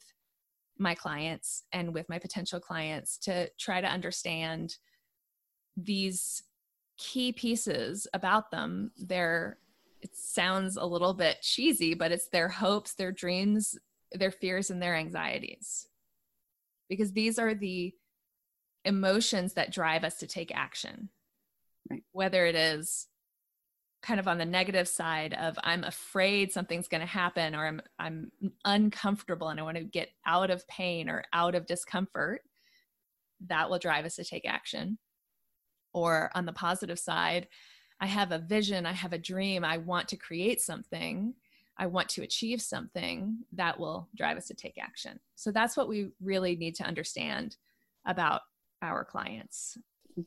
[0.79, 4.77] my clients and with my potential clients to try to understand
[5.77, 6.43] these
[7.01, 9.59] key pieces about them their
[10.03, 13.79] it sounds a little bit cheesy but it's their hopes their dreams
[14.13, 15.87] their fears and their anxieties.
[16.89, 17.95] Because these are the
[18.85, 21.11] emotions that drive us to take action.
[21.91, 22.05] Right.
[22.13, 23.09] whether it is
[24.03, 27.81] kind of on the negative side of i'm afraid something's going to happen or i'm
[27.99, 28.31] i'm
[28.65, 32.43] uncomfortable and i want to get out of pain or out of discomfort
[33.49, 34.99] that will drive us to take action
[35.93, 37.49] or on the positive side
[38.01, 41.35] i have a vision i have a dream i want to create something
[41.81, 45.19] i want to achieve something that will drive us to take action.
[45.35, 47.57] So that's what we really need to understand
[48.05, 48.43] about
[48.83, 49.79] our clients.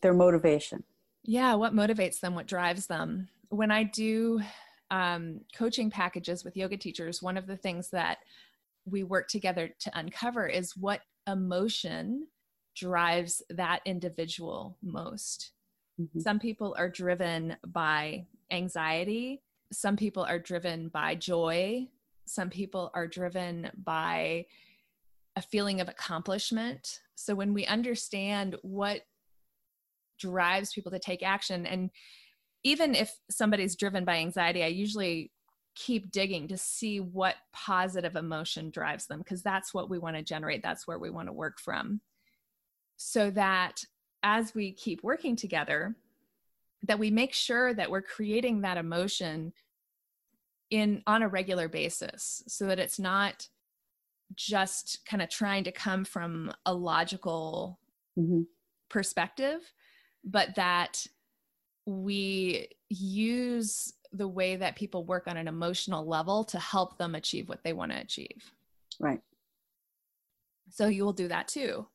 [0.02, 0.84] Their motivation.
[1.24, 3.30] Yeah what motivates them what drives them.
[3.50, 4.42] When I do
[4.90, 8.18] um, coaching packages with yoga teachers, one of the things that
[8.86, 12.28] we work together to uncover is what emotion
[12.76, 15.52] drives that individual most.
[16.00, 16.20] Mm-hmm.
[16.20, 21.88] Some people are driven by anxiety, some people are driven by joy,
[22.26, 24.46] some people are driven by
[25.36, 27.02] a feeling of accomplishment.
[27.16, 29.02] So when we understand what
[30.20, 31.90] drives people to take action and
[32.64, 35.32] even if somebody's driven by anxiety, I usually
[35.76, 40.24] keep digging to see what positive emotion drives them because that's what we want to
[40.24, 40.64] generate.
[40.64, 42.00] That's where we want to work from.
[43.06, 43.84] So that
[44.24, 45.96] as we keep working together,
[46.84, 49.54] that we make sure that we're creating that emotion
[50.70, 53.48] in on a regular basis so that it's not
[54.36, 57.80] just kind of trying to come from a logical
[58.18, 58.42] mm-hmm.
[58.90, 59.74] perspective
[60.24, 61.06] but that
[61.86, 67.50] we use the way that people work on an emotional level to help them achieve
[67.50, 68.52] what they want to achieve.
[69.00, 69.20] Right.
[70.70, 71.88] So you will do that too.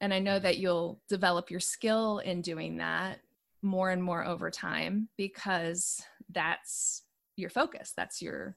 [0.00, 3.20] And I know that you'll develop your skill in doing that
[3.62, 7.02] more and more over time because that's
[7.36, 7.92] your focus.
[7.96, 8.56] That's your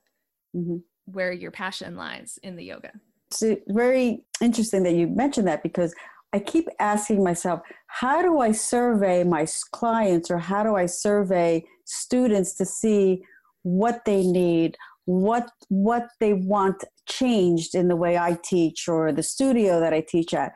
[0.55, 0.77] mm-hmm.
[1.05, 2.91] where your passion lies in the yoga.
[3.31, 5.95] It's very interesting that you mentioned that because
[6.33, 11.65] I keep asking myself, how do I survey my clients or how do I survey
[11.85, 13.23] students to see
[13.63, 19.23] what they need, what what they want changed in the way I teach or the
[19.23, 20.53] studio that I teach at.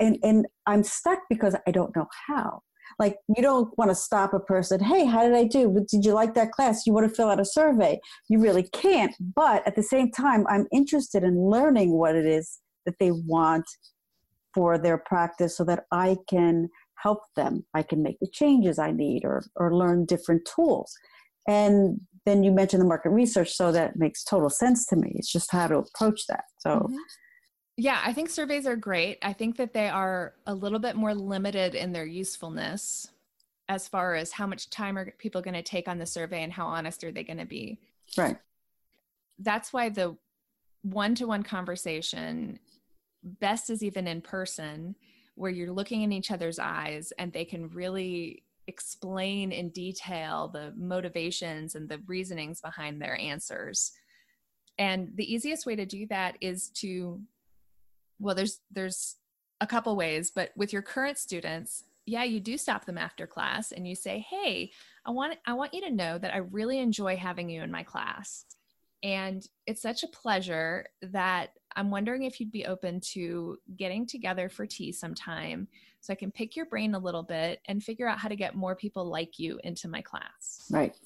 [0.00, 2.62] And and I'm stuck because I don't know how.
[2.98, 4.82] Like you don't want to stop a person.
[4.82, 5.84] Hey, how did I do?
[5.90, 6.86] Did you like that class?
[6.86, 8.00] You want to fill out a survey.
[8.28, 9.14] You really can't.
[9.20, 13.66] But at the same time, I'm interested in learning what it is that they want
[14.54, 17.66] for their practice so that I can help them.
[17.74, 20.94] I can make the changes I need or, or learn different tools.
[21.46, 25.12] And then you mentioned the market research, so that makes total sense to me.
[25.14, 26.44] It's just how to approach that.
[26.58, 26.96] So, mm-hmm.
[27.76, 29.18] Yeah, I think surveys are great.
[29.22, 33.10] I think that they are a little bit more limited in their usefulness
[33.68, 36.52] as far as how much time are people going to take on the survey and
[36.52, 37.78] how honest are they going to be.
[38.16, 38.38] Right.
[39.38, 40.16] That's why the
[40.82, 42.60] one to one conversation
[43.22, 44.94] best is even in person
[45.34, 50.72] where you're looking in each other's eyes and they can really explain in detail the
[50.76, 53.92] motivations and the reasonings behind their answers
[54.78, 57.20] and the easiest way to do that is to
[58.18, 59.16] well there's there's
[59.60, 63.72] a couple ways but with your current students yeah you do stop them after class
[63.72, 64.70] and you say hey
[65.06, 67.82] i want i want you to know that i really enjoy having you in my
[67.82, 68.44] class
[69.02, 74.48] and it's such a pleasure that I'm wondering if you'd be open to getting together
[74.48, 75.68] for tea sometime
[76.00, 78.54] so I can pick your brain a little bit and figure out how to get
[78.54, 80.64] more people like you into my class.
[80.70, 80.96] Right.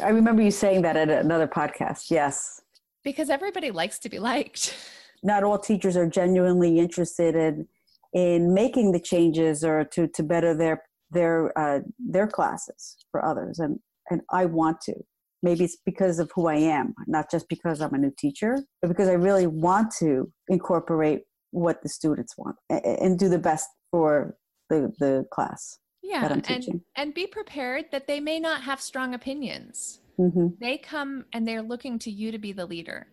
[0.00, 2.10] I remember you saying that at another podcast.
[2.10, 2.60] Yes.
[3.02, 4.76] Because everybody likes to be liked.
[5.22, 7.66] Not all teachers are genuinely interested in
[8.14, 13.58] in making the changes or to to better their their uh, their classes for others
[13.58, 13.78] and
[14.10, 14.94] and I want to
[15.42, 18.88] maybe it's because of who I am, not just because I'm a new teacher, but
[18.88, 24.36] because I really want to incorporate what the students want and do the best for
[24.68, 25.78] the, the class.
[26.02, 30.00] Yeah, and, and be prepared that they may not have strong opinions.
[30.18, 30.48] Mm-hmm.
[30.60, 33.08] They come and they're looking to you to be the leader.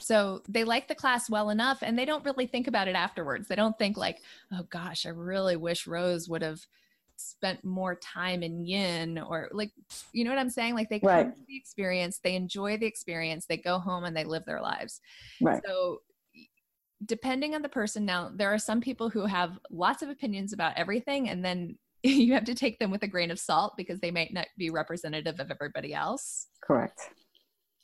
[0.00, 3.48] So they like the class well enough and they don't really think about it afterwards.
[3.48, 4.18] They don't think like,
[4.52, 6.60] oh gosh, I really wish Rose would have
[7.16, 9.70] spent more time in yin or like
[10.14, 11.36] you know what i'm saying like they come right.
[11.36, 15.02] to the experience they enjoy the experience they go home and they live their lives
[15.42, 16.00] right so
[17.04, 20.72] depending on the person now there are some people who have lots of opinions about
[20.78, 24.10] everything and then you have to take them with a grain of salt because they
[24.10, 26.46] might not be representative of everybody else.
[26.62, 27.10] Correct.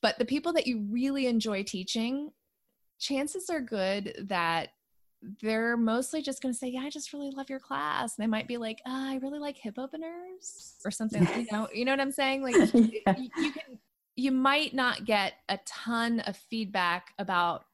[0.02, 2.30] But the people that you really enjoy teaching,
[2.98, 4.70] chances are good that
[5.40, 8.28] they're mostly just going to say, "Yeah, I just really love your class." And they
[8.28, 11.26] might be like, oh, "I really like hip openers" or something.
[11.36, 12.42] you know, you know what I'm saying?
[12.42, 13.16] Like yeah.
[13.16, 13.78] you, you can,
[14.16, 17.64] you might not get a ton of feedback about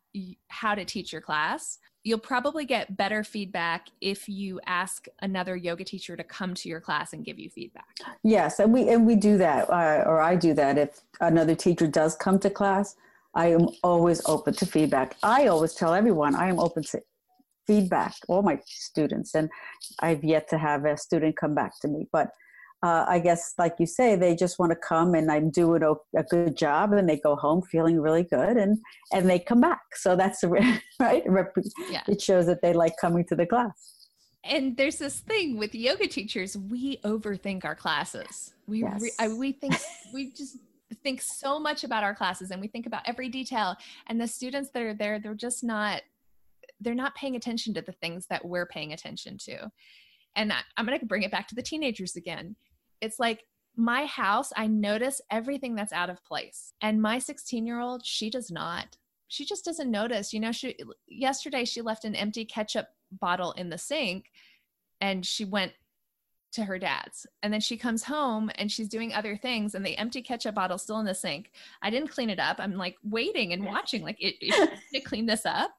[0.49, 1.79] how to teach your class.
[2.05, 6.81] You'll probably get better feedback if you ask another yoga teacher to come to your
[6.81, 7.97] class and give you feedback.
[8.25, 10.79] Yes, and we and we do that, uh, or I do that.
[10.79, 12.97] If another teacher does come to class,
[13.35, 15.17] I am always open to feedback.
[15.23, 17.01] I always tell everyone I am open to
[17.67, 19.49] feedback, all my students, and
[20.01, 22.09] I've yet to have a student come back to me.
[22.13, 22.31] But
[22.83, 25.93] uh, I guess, like you say, they just want to come and I'm doing a,
[26.19, 28.79] a, good job, and they go home feeling really good, and
[29.13, 29.83] and they come back.
[29.95, 30.81] So that's right.
[30.99, 32.03] Yeah.
[32.09, 34.09] It shows that they like coming to the class.
[34.45, 38.55] And there's this thing with yoga teachers: we overthink our classes.
[38.67, 39.01] We yes.
[39.01, 39.75] re- I, we think
[40.13, 40.57] we just
[41.05, 43.77] think so much about our classes, and we think about every detail.
[44.09, 46.03] And the students that are there, they're just not
[46.81, 49.71] they're not paying attention to the things that we're paying attention to.
[50.35, 52.57] And I, I'm going to bring it back to the teenagers again.
[53.03, 53.45] It's like
[53.77, 56.73] my house, I notice everything that's out of place.
[56.81, 58.97] And my 16 year old, she does not.
[59.29, 60.33] She just doesn't notice.
[60.33, 60.77] You know, she
[61.09, 64.31] yesterday she left an empty ketchup bottle in the sink
[65.01, 65.73] and she went
[66.53, 67.27] to her dad's.
[67.43, 70.79] And then she comes home and she's doing other things and the empty ketchup bottle
[70.79, 71.51] still in the sink.
[71.83, 72.57] I didn't clean it up.
[72.59, 75.75] I'm like waiting and watching like it, it to clean this up.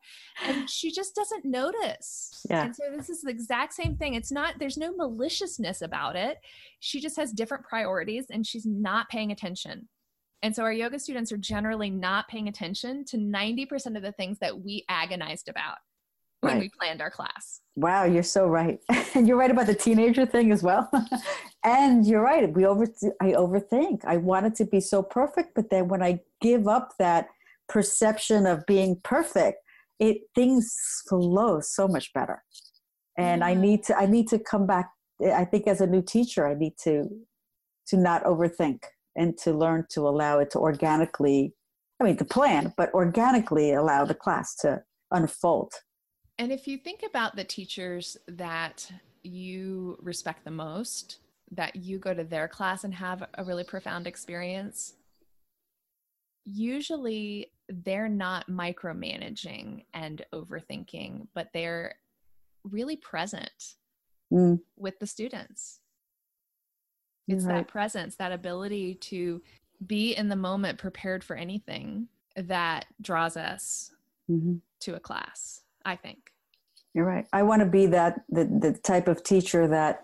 [0.45, 2.45] And she just doesn't notice.
[2.49, 2.65] Yeah.
[2.65, 4.15] And so this is the exact same thing.
[4.15, 6.37] It's not there's no maliciousness about it.
[6.79, 9.87] She just has different priorities and she's not paying attention.
[10.41, 14.39] And so our yoga students are generally not paying attention to 90% of the things
[14.39, 15.77] that we agonized about
[16.43, 16.61] when right.
[16.61, 17.61] we planned our class.
[17.75, 18.79] Wow, you're so right.
[19.15, 20.89] And you're right about the teenager thing as well.
[21.63, 22.51] and you're right.
[22.51, 22.87] We over
[23.21, 24.03] I overthink.
[24.05, 27.27] I want it to be so perfect, but then when I give up that
[27.69, 29.59] perception of being perfect,
[29.99, 30.75] it things
[31.07, 32.43] flow so much better.
[33.19, 34.89] And I need to I need to come back
[35.23, 37.07] I think as a new teacher I need to
[37.87, 38.79] to not overthink
[39.15, 41.53] and to learn to allow it to organically
[42.01, 44.81] I mean to plan, but organically allow the class to
[45.11, 45.71] unfold
[46.37, 48.91] and if you think about the teachers that
[49.23, 51.19] you respect the most,
[51.51, 54.93] that you go to their class and have a really profound experience,
[56.45, 61.95] usually they're not micromanaging and overthinking, but they're
[62.63, 63.75] really present
[64.31, 64.59] mm.
[64.75, 65.79] with the students.
[67.27, 67.57] It's right.
[67.57, 69.41] that presence, that ability to
[69.85, 73.91] be in the moment, prepared for anything that draws us
[74.29, 74.55] mm-hmm.
[74.81, 75.62] to a class.
[75.85, 76.19] I think.
[76.93, 77.25] You're right.
[77.33, 80.03] I want to be that the, the type of teacher that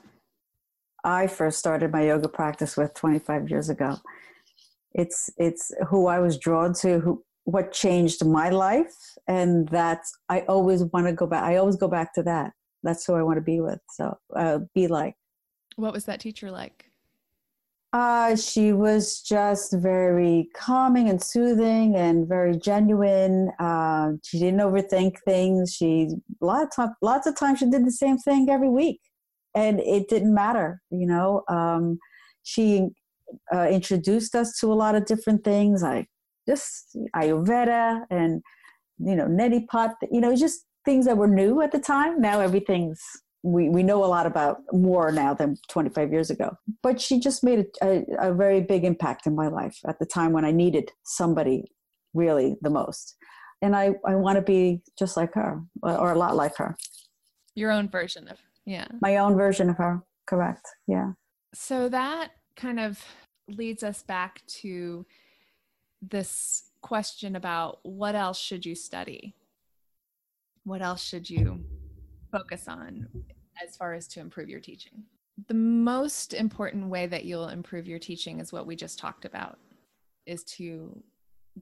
[1.03, 3.97] I first started my yoga practice with 25 years ago.
[4.93, 8.95] It's it's who I was drawn to, who what changed my life,
[9.27, 11.43] and that's I always want to go back.
[11.43, 12.53] I always go back to that.
[12.82, 13.80] That's who I want to be with.
[13.91, 15.15] So uh, be like.
[15.75, 16.88] What was that teacher like?
[17.91, 23.49] Uh, she was just very calming and soothing and very genuine.
[23.59, 25.73] Uh, she didn't overthink things.
[25.73, 26.09] She
[26.39, 29.01] lots of lots of times she did the same thing every week,
[29.55, 30.81] and it didn't matter.
[30.91, 31.97] You know, um,
[32.43, 32.89] she
[33.51, 36.07] uh, introduced us to a lot of different things, like
[36.47, 38.43] just Ayurveda and
[38.99, 39.95] you know neti pot.
[40.11, 42.21] You know, just things that were new at the time.
[42.21, 43.01] Now everything's
[43.43, 46.57] we, we know a lot about more now than 25 years ago.
[46.83, 50.05] But she just made a, a, a, very big impact in my life at the
[50.05, 51.71] time when I needed somebody
[52.13, 53.15] really the most.
[53.61, 56.75] And I, I want to be just like her or a lot like her.
[57.55, 58.87] Your own version of, yeah.
[59.01, 60.67] My own version of her, correct.
[60.87, 61.13] Yeah.
[61.53, 63.03] So that kind of
[63.47, 65.05] leads us back to
[66.01, 69.35] this question about what else should you study?
[70.63, 71.65] What else should you
[72.32, 73.07] focus on
[73.63, 75.03] as far as to improve your teaching?
[75.47, 79.57] The most important way that you'll improve your teaching is what we just talked about
[80.25, 81.01] is to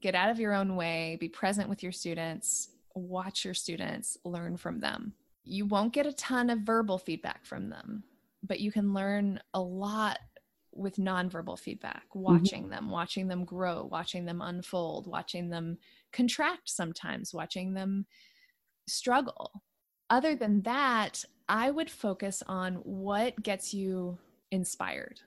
[0.00, 4.56] get out of your own way, be present with your students, watch your students, learn
[4.56, 5.12] from them.
[5.44, 8.02] You won't get a ton of verbal feedback from them,
[8.42, 10.18] but you can learn a lot
[10.72, 12.20] with nonverbal feedback, mm-hmm.
[12.20, 12.70] watching mm-hmm.
[12.72, 15.78] them, watching them grow, watching them unfold, watching them
[16.12, 18.06] contract sometimes, watching them
[18.86, 19.62] struggle
[20.10, 24.18] other than that, I would focus on what gets you
[24.50, 25.20] inspired.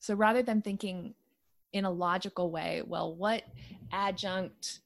[0.00, 1.14] So rather than thinking
[1.72, 3.42] in a logical way, well, what
[3.92, 4.80] adjunct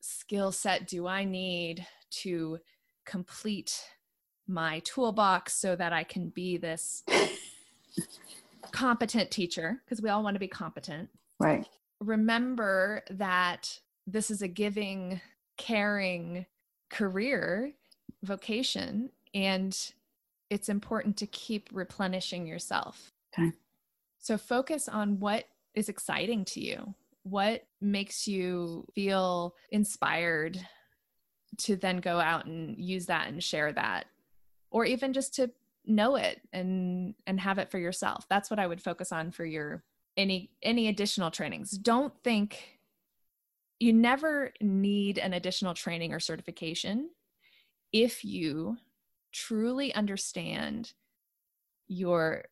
[0.00, 2.58] skill set do I need to
[3.04, 3.80] complete
[4.48, 7.04] my toolbox so that I can be this
[8.70, 11.08] competent teacher, because we all want to be competent.
[11.40, 11.66] Right.
[12.00, 15.20] Remember that this is a giving,
[15.56, 16.46] caring
[16.90, 17.72] career
[18.22, 19.92] vocation, and
[20.50, 23.12] it's important to keep replenishing yourself.
[23.36, 23.52] Okay.
[24.18, 30.58] So focus on what is exciting to you, what makes you feel inspired
[31.58, 34.06] to then go out and use that and share that
[34.70, 35.50] or even just to
[35.86, 39.44] know it and and have it for yourself that's what i would focus on for
[39.44, 39.84] your
[40.16, 42.75] any any additional trainings don't think
[43.78, 47.10] you never need an additional training or certification
[47.92, 48.76] if you
[49.32, 50.92] truly understand
[51.88, 52.44] your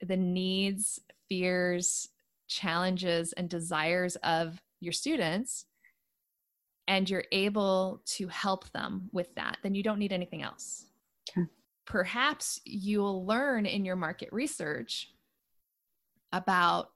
[0.00, 2.08] the needs fears
[2.46, 5.66] challenges and desires of your students
[6.86, 10.86] and you're able to help them with that then you don't need anything else
[11.30, 11.46] okay.
[11.84, 15.10] perhaps you'll learn in your market research
[16.32, 16.90] about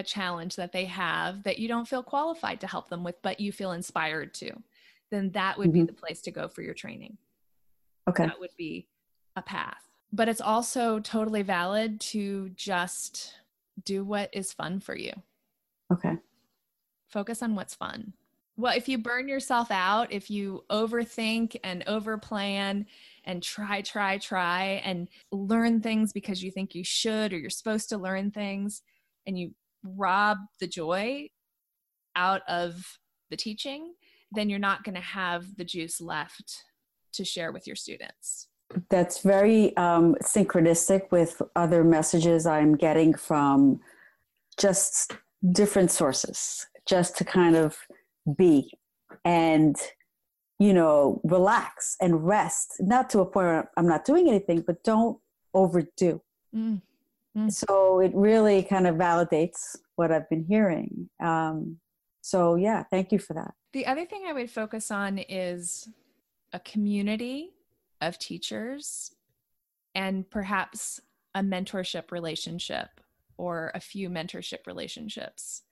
[0.00, 3.38] a challenge that they have that you don't feel qualified to help them with but
[3.38, 4.50] you feel inspired to
[5.10, 5.80] then that would mm-hmm.
[5.80, 7.16] be the place to go for your training
[8.08, 8.88] okay that would be
[9.36, 13.34] a path but it's also totally valid to just
[13.84, 15.12] do what is fun for you.
[15.92, 16.16] Okay.
[17.08, 18.12] Focus on what's fun.
[18.56, 22.86] Well, if you burn yourself out, if you overthink and overplan
[23.24, 27.88] and try, try, try and learn things because you think you should or you're supposed
[27.88, 28.82] to learn things
[29.26, 31.28] and you rob the joy
[32.16, 32.98] out of
[33.30, 33.94] the teaching,
[34.32, 36.64] then you're not going to have the juice left
[37.12, 38.48] to share with your students
[38.88, 43.80] that's very um, synchronistic with other messages I'm getting from
[44.58, 45.12] just
[45.52, 47.76] different sources, just to kind of
[48.36, 48.70] be
[49.24, 49.76] and,
[50.58, 52.76] you know, relax and rest.
[52.80, 55.18] Not to a point where I'm not doing anything, but don't
[55.54, 56.22] overdo.
[56.54, 56.82] Mm.
[57.36, 57.52] Mm.
[57.52, 61.08] So it really kind of validates what I've been hearing.
[61.22, 61.78] Um,
[62.22, 63.54] so, yeah, thank you for that.
[63.72, 65.88] The other thing I would focus on is
[66.52, 67.50] a community
[68.00, 69.12] of teachers
[69.94, 71.00] and perhaps
[71.34, 72.88] a mentorship relationship
[73.36, 75.62] or a few mentorship relationships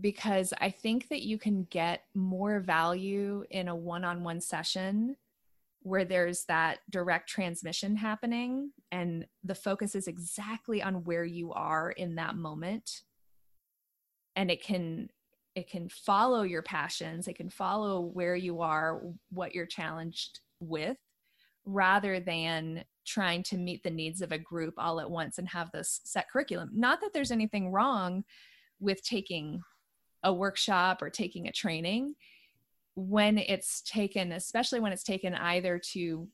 [0.00, 5.16] because I think that you can get more value in a one on one session
[5.84, 11.92] where there's that direct transmission happening and the focus is exactly on where you are
[11.92, 13.02] in that moment
[14.36, 15.08] and it can
[15.54, 20.96] it can follow your passions it can follow where you are what you're challenged with
[21.66, 25.70] rather than trying to meet the needs of a group all at once and have
[25.72, 26.70] this set curriculum.
[26.72, 28.24] Not that there's anything wrong
[28.80, 29.60] with taking
[30.22, 32.14] a workshop or taking a training
[32.94, 36.28] when it's taken, especially when it's taken either to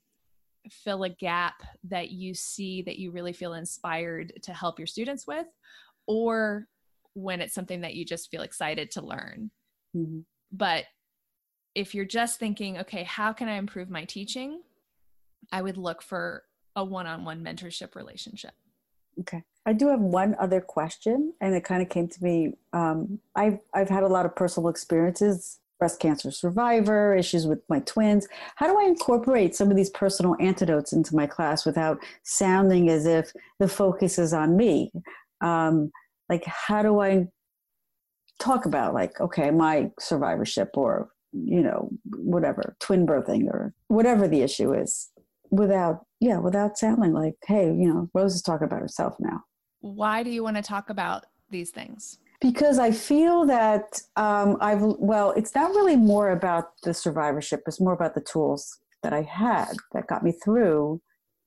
[0.71, 5.27] fill a gap that you see that you really feel inspired to help your students
[5.27, 5.47] with,
[6.07, 6.67] or
[7.15, 9.51] when it's something that you just feel excited to learn.
[9.97, 10.21] Mm-hmm.
[10.53, 10.85] But
[11.75, 14.61] if you're just thinking, okay, how can I improve my teaching?
[15.53, 16.45] I would look for
[16.77, 18.53] a one on one mentorship relationship.
[19.21, 19.43] Okay.
[19.67, 22.55] I do have one other question, and it kind of came to me.
[22.73, 27.81] Um, I've, I've had a lot of personal experiences breast cancer survivor, issues with my
[27.81, 28.29] twins.
[28.55, 33.05] How do I incorporate some of these personal antidotes into my class without sounding as
[33.07, 34.93] if the focus is on me?
[35.41, 35.91] Um,
[36.29, 37.27] like, how do I
[38.39, 44.43] talk about, like, okay, my survivorship or you know, whatever, twin birthing or whatever the
[44.43, 45.11] issue is
[45.51, 49.45] without, yeah, without sounding like, hey, you know, Rose is talking about herself now.
[49.81, 52.19] Why do you want to talk about these things?
[52.41, 57.81] Because I feel that um, I've, well, it's not really more about the survivorship, it's
[57.81, 61.01] more about the tools that I had that got me through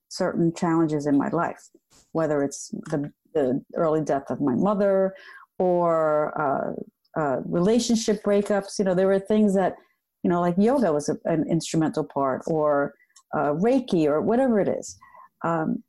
[0.09, 1.69] certain challenges in my life,
[2.11, 5.15] whether it's the, the early death of my mother
[5.57, 8.77] or uh, uh, relationship breakups.
[8.77, 9.75] You know, there were things that,
[10.23, 12.93] you know, like yoga was a, an instrumental part, or
[13.35, 14.97] uh, Reiki, or whatever it is.
[15.43, 15.83] Um,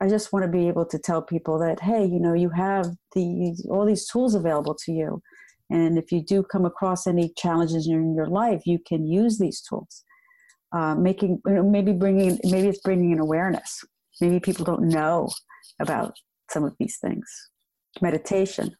[0.00, 2.86] I just want to be able to tell people that, hey, you know, you have
[3.14, 5.22] these all these tools available to you,
[5.70, 9.60] and if you do come across any challenges in your life, you can use these
[9.60, 10.04] tools.
[10.72, 13.84] Uh, making, you know, maybe bringing, maybe it's bringing an awareness.
[14.20, 15.30] Maybe people don't know
[15.80, 16.14] about
[16.50, 17.24] some of these things.
[18.02, 18.74] Meditation,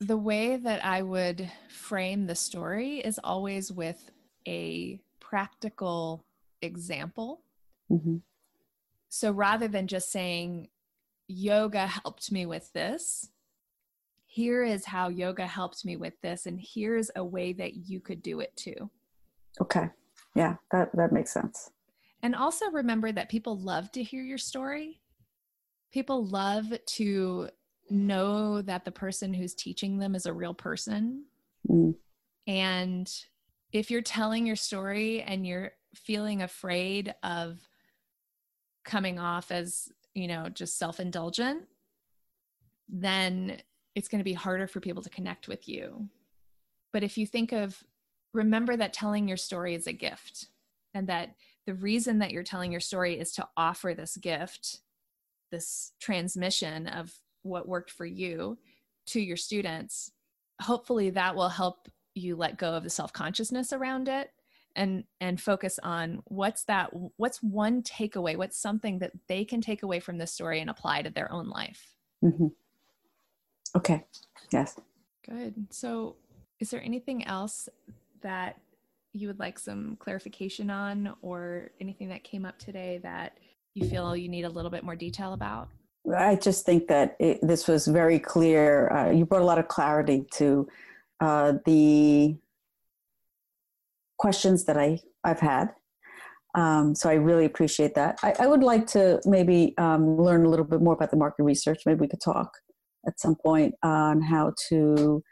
[0.00, 4.10] the way that I would frame the story is always with
[4.46, 6.24] a practical
[6.62, 7.42] example.
[7.90, 8.16] Mm-hmm.
[9.14, 10.70] So rather than just saying,
[11.28, 13.28] yoga helped me with this,
[14.26, 18.22] here is how yoga helped me with this, and here's a way that you could
[18.22, 18.90] do it too.
[19.62, 19.88] Okay.
[20.34, 21.70] Yeah, that, that makes sense.
[22.24, 25.00] And also remember that people love to hear your story.
[25.92, 27.50] People love to
[27.90, 31.26] know that the person who's teaching them is a real person.
[31.70, 31.94] Mm.
[32.48, 33.08] And
[33.70, 37.60] if you're telling your story and you're feeling afraid of
[38.84, 41.64] coming off as, you know, just self indulgent,
[42.88, 43.58] then
[43.94, 46.08] it's going to be harder for people to connect with you.
[46.92, 47.82] But if you think of,
[48.32, 50.48] remember that telling your story is a gift
[50.92, 51.34] and that
[51.66, 54.80] the reason that you're telling your story is to offer this gift,
[55.50, 57.12] this transmission of
[57.42, 58.58] what worked for you
[59.06, 60.10] to your students.
[60.62, 64.30] Hopefully, that will help you let go of the self consciousness around it
[64.76, 69.82] and and focus on what's that what's one takeaway what's something that they can take
[69.82, 71.94] away from this story and apply to their own life?
[72.24, 72.46] Mm-hmm.
[73.76, 74.04] okay.
[74.52, 74.78] Yes.
[75.28, 75.54] Good.
[75.70, 76.16] So
[76.60, 77.68] is there anything else
[78.22, 78.58] that
[79.12, 83.38] you would like some clarification on or anything that came up today that
[83.74, 85.68] you feel you need a little bit more detail about?
[86.16, 88.90] I just think that it, this was very clear.
[88.90, 90.68] Uh, you brought a lot of clarity to
[91.20, 92.36] uh, the
[94.24, 95.66] questions that I, I've had.
[96.54, 98.18] Um, so I really appreciate that.
[98.22, 101.42] I, I would like to maybe um, learn a little bit more about the market
[101.42, 101.80] research.
[101.84, 102.50] Maybe we could talk
[103.06, 105.22] at some point on how to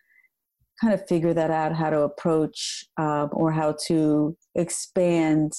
[0.78, 5.52] kind of figure that out, how to approach um, or how to expand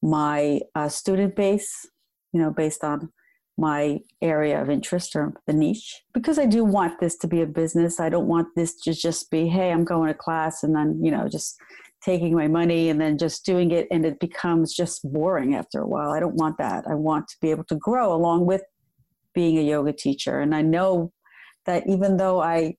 [0.00, 1.72] my uh, student base,
[2.32, 3.10] you know, based on
[3.58, 7.46] my area of interest or the niche because I do want this to be a
[7.46, 7.98] business.
[7.98, 11.10] I don't want this to just be, hey, I'm going to class and then, you
[11.10, 11.56] know, just
[12.04, 15.86] taking my money and then just doing it and it becomes just boring after a
[15.86, 16.10] while.
[16.10, 16.84] I don't want that.
[16.88, 18.62] I want to be able to grow along with
[19.34, 20.40] being a yoga teacher.
[20.40, 21.12] And I know
[21.66, 22.76] that even though I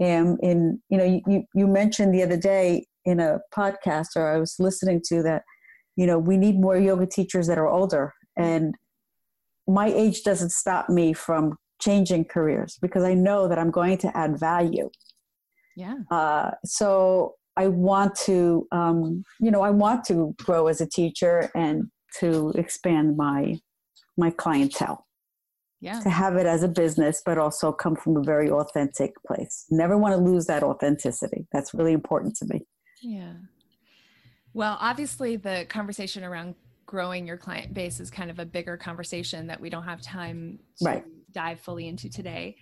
[0.00, 4.38] am in, you know, you, you mentioned the other day in a podcast or I
[4.38, 5.42] was listening to that,
[5.96, 8.12] you know, we need more yoga teachers that are older.
[8.36, 8.74] And
[9.66, 14.16] my age doesn't stop me from changing careers because I know that I'm going to
[14.16, 14.90] add value.
[15.76, 15.94] Yeah.
[16.10, 21.50] Uh, so I want to, um, you know, I want to grow as a teacher
[21.56, 21.90] and
[22.20, 23.58] to expand my
[24.16, 25.04] my clientele.
[25.80, 26.00] Yeah.
[26.00, 29.64] To have it as a business, but also come from a very authentic place.
[29.70, 31.46] Never want to lose that authenticity.
[31.52, 32.66] That's really important to me.
[33.00, 33.34] Yeah.
[34.54, 36.56] Well, obviously, the conversation around
[36.86, 40.58] growing your client base is kind of a bigger conversation that we don't have time
[40.78, 41.04] to right.
[41.30, 42.56] dive fully into today.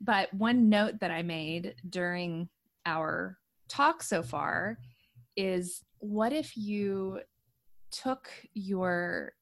[0.00, 2.48] But one note that I made during
[2.86, 3.38] our
[3.72, 4.78] talk so far
[5.34, 7.20] is what if you
[7.90, 9.32] took your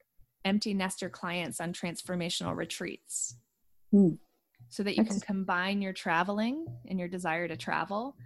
[0.44, 3.36] empty nester clients on transformational retreats
[3.92, 4.16] mm.
[4.68, 8.16] so that you can combine your traveling and your desire to travel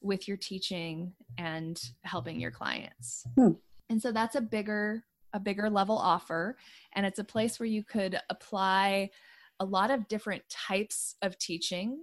[0.00, 3.56] with your teaching and helping your clients mm.
[3.88, 6.56] and so that's a bigger a bigger level offer
[6.94, 9.08] and it's a place where you could apply
[9.60, 11.98] a lot of different types of teaching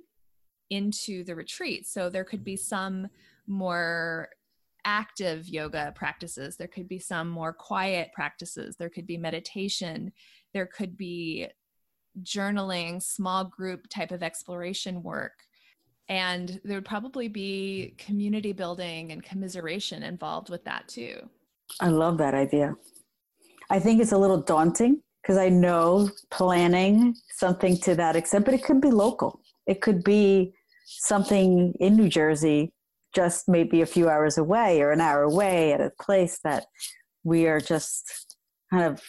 [0.70, 3.07] into the retreat so there could be some
[3.49, 4.29] more
[4.85, 6.55] active yoga practices.
[6.55, 8.75] There could be some more quiet practices.
[8.77, 10.13] There could be meditation.
[10.53, 11.47] There could be
[12.23, 15.33] journaling, small group type of exploration work.
[16.07, 21.29] And there would probably be community building and commiseration involved with that too.
[21.79, 22.73] I love that idea.
[23.69, 28.55] I think it's a little daunting because I know planning something to that extent, but
[28.55, 29.41] it could be local.
[29.67, 30.53] It could be
[30.85, 32.73] something in New Jersey
[33.14, 36.66] just maybe a few hours away or an hour away at a place that
[37.24, 38.38] we are just
[38.72, 39.01] kind of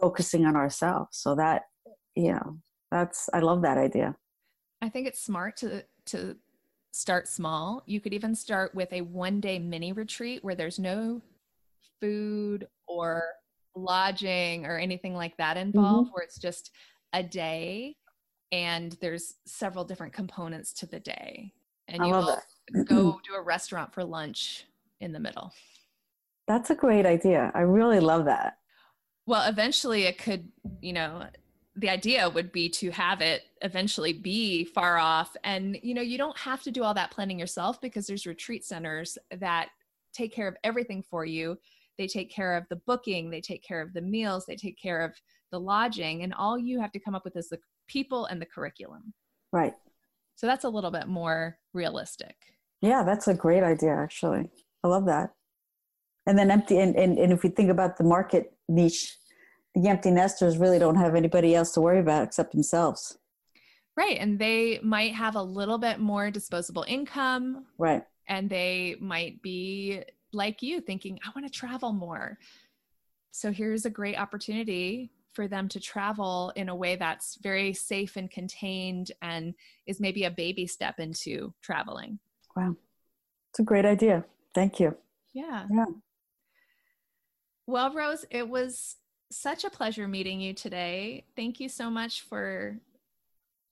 [0.00, 1.18] focusing on ourselves.
[1.18, 1.62] So that
[2.14, 2.58] you know
[2.90, 4.16] that's i love that idea.
[4.82, 6.36] I think it's smart to to
[6.92, 7.82] start small.
[7.86, 11.22] You could even start with a one day mini retreat where there's no
[12.00, 13.22] food or
[13.74, 16.14] lodging or anything like that involved mm-hmm.
[16.14, 16.70] where it's just
[17.14, 17.96] a day
[18.50, 21.52] and there's several different components to the day.
[21.88, 22.42] And I you love all,
[22.84, 24.66] go to a restaurant for lunch
[25.00, 25.52] in the middle.
[26.46, 27.50] That's a great idea.
[27.54, 28.58] I really love that.
[29.26, 30.48] Well, eventually it could,
[30.80, 31.26] you know,
[31.76, 36.18] the idea would be to have it eventually be far off and you know you
[36.18, 39.70] don't have to do all that planning yourself because there's retreat centers that
[40.12, 41.56] take care of everything for you
[41.96, 45.00] they take care of the booking they take care of the meals they take care
[45.00, 45.14] of
[45.50, 47.58] the lodging and all you have to come up with is the
[47.88, 49.14] people and the curriculum
[49.50, 49.72] right
[50.42, 52.36] so that's a little bit more realistic.
[52.82, 54.50] Yeah, that's a great idea, actually.
[54.84, 55.30] I love that.
[56.26, 59.16] And then empty, and, and, and if we think about the market niche,
[59.74, 63.16] the empty nesters really don't have anybody else to worry about except themselves.
[63.96, 64.18] Right.
[64.18, 67.66] And they might have a little bit more disposable income.
[67.78, 68.02] Right.
[68.28, 70.02] And they might be
[70.32, 72.38] like you thinking, I want to travel more.
[73.30, 78.16] So here's a great opportunity for them to travel in a way that's very safe
[78.16, 79.54] and contained and
[79.86, 82.18] is maybe a baby step into traveling.
[82.56, 82.76] Wow.
[83.50, 84.24] It's a great idea.
[84.54, 84.96] Thank you.
[85.32, 85.66] Yeah.
[85.70, 85.84] Yeah.
[87.66, 88.96] Well, Rose, it was
[89.30, 91.24] such a pleasure meeting you today.
[91.36, 92.78] Thank you so much for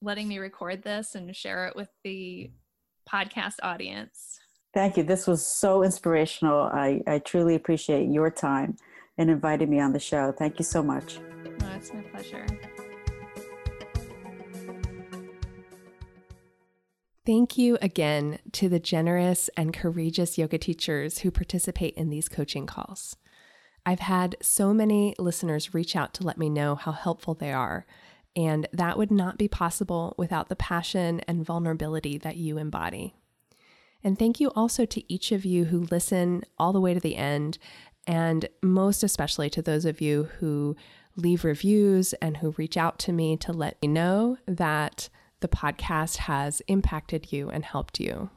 [0.02, 2.50] letting me record this and share it with the
[3.10, 4.38] podcast audience.
[4.72, 5.02] Thank you.
[5.02, 6.70] This was so inspirational.
[6.72, 8.76] I, I truly appreciate your time
[9.18, 10.32] and inviting me on the show.
[10.32, 11.18] Thank you so much.
[11.62, 12.46] Oh, it's my pleasure.
[17.26, 22.66] Thank you again to the generous and courageous yoga teachers who participate in these coaching
[22.66, 23.16] calls.
[23.84, 27.84] I've had so many listeners reach out to let me know how helpful they are,
[28.34, 33.14] and that would not be possible without the passion and vulnerability that you embody.
[34.02, 37.16] And thank you also to each of you who listen all the way to the
[37.16, 37.58] end,
[38.06, 40.74] and most especially to those of you who
[41.16, 45.10] leave reviews and who reach out to me to let me know that
[45.40, 48.30] the podcast has impacted you and helped you.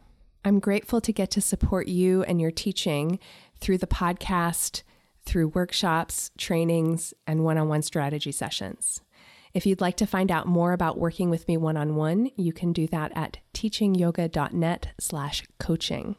[0.46, 3.20] I'm grateful to get to support you and your teaching
[3.60, 4.84] through the podcast,
[5.26, 9.02] through workshops, trainings, and one on one strategy sessions.
[9.54, 12.52] If you'd like to find out more about working with me one on one, you
[12.52, 16.16] can do that at teachingyoga.net slash coaching.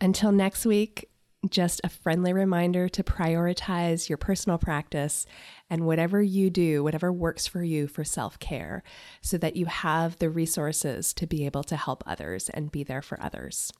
[0.00, 1.08] Until next week,
[1.48, 5.24] just a friendly reminder to prioritize your personal practice
[5.70, 8.82] and whatever you do, whatever works for you for self care,
[9.20, 13.02] so that you have the resources to be able to help others and be there
[13.02, 13.72] for others.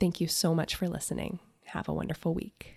[0.00, 1.38] Thank you so much for listening.
[1.66, 2.73] Have a wonderful week.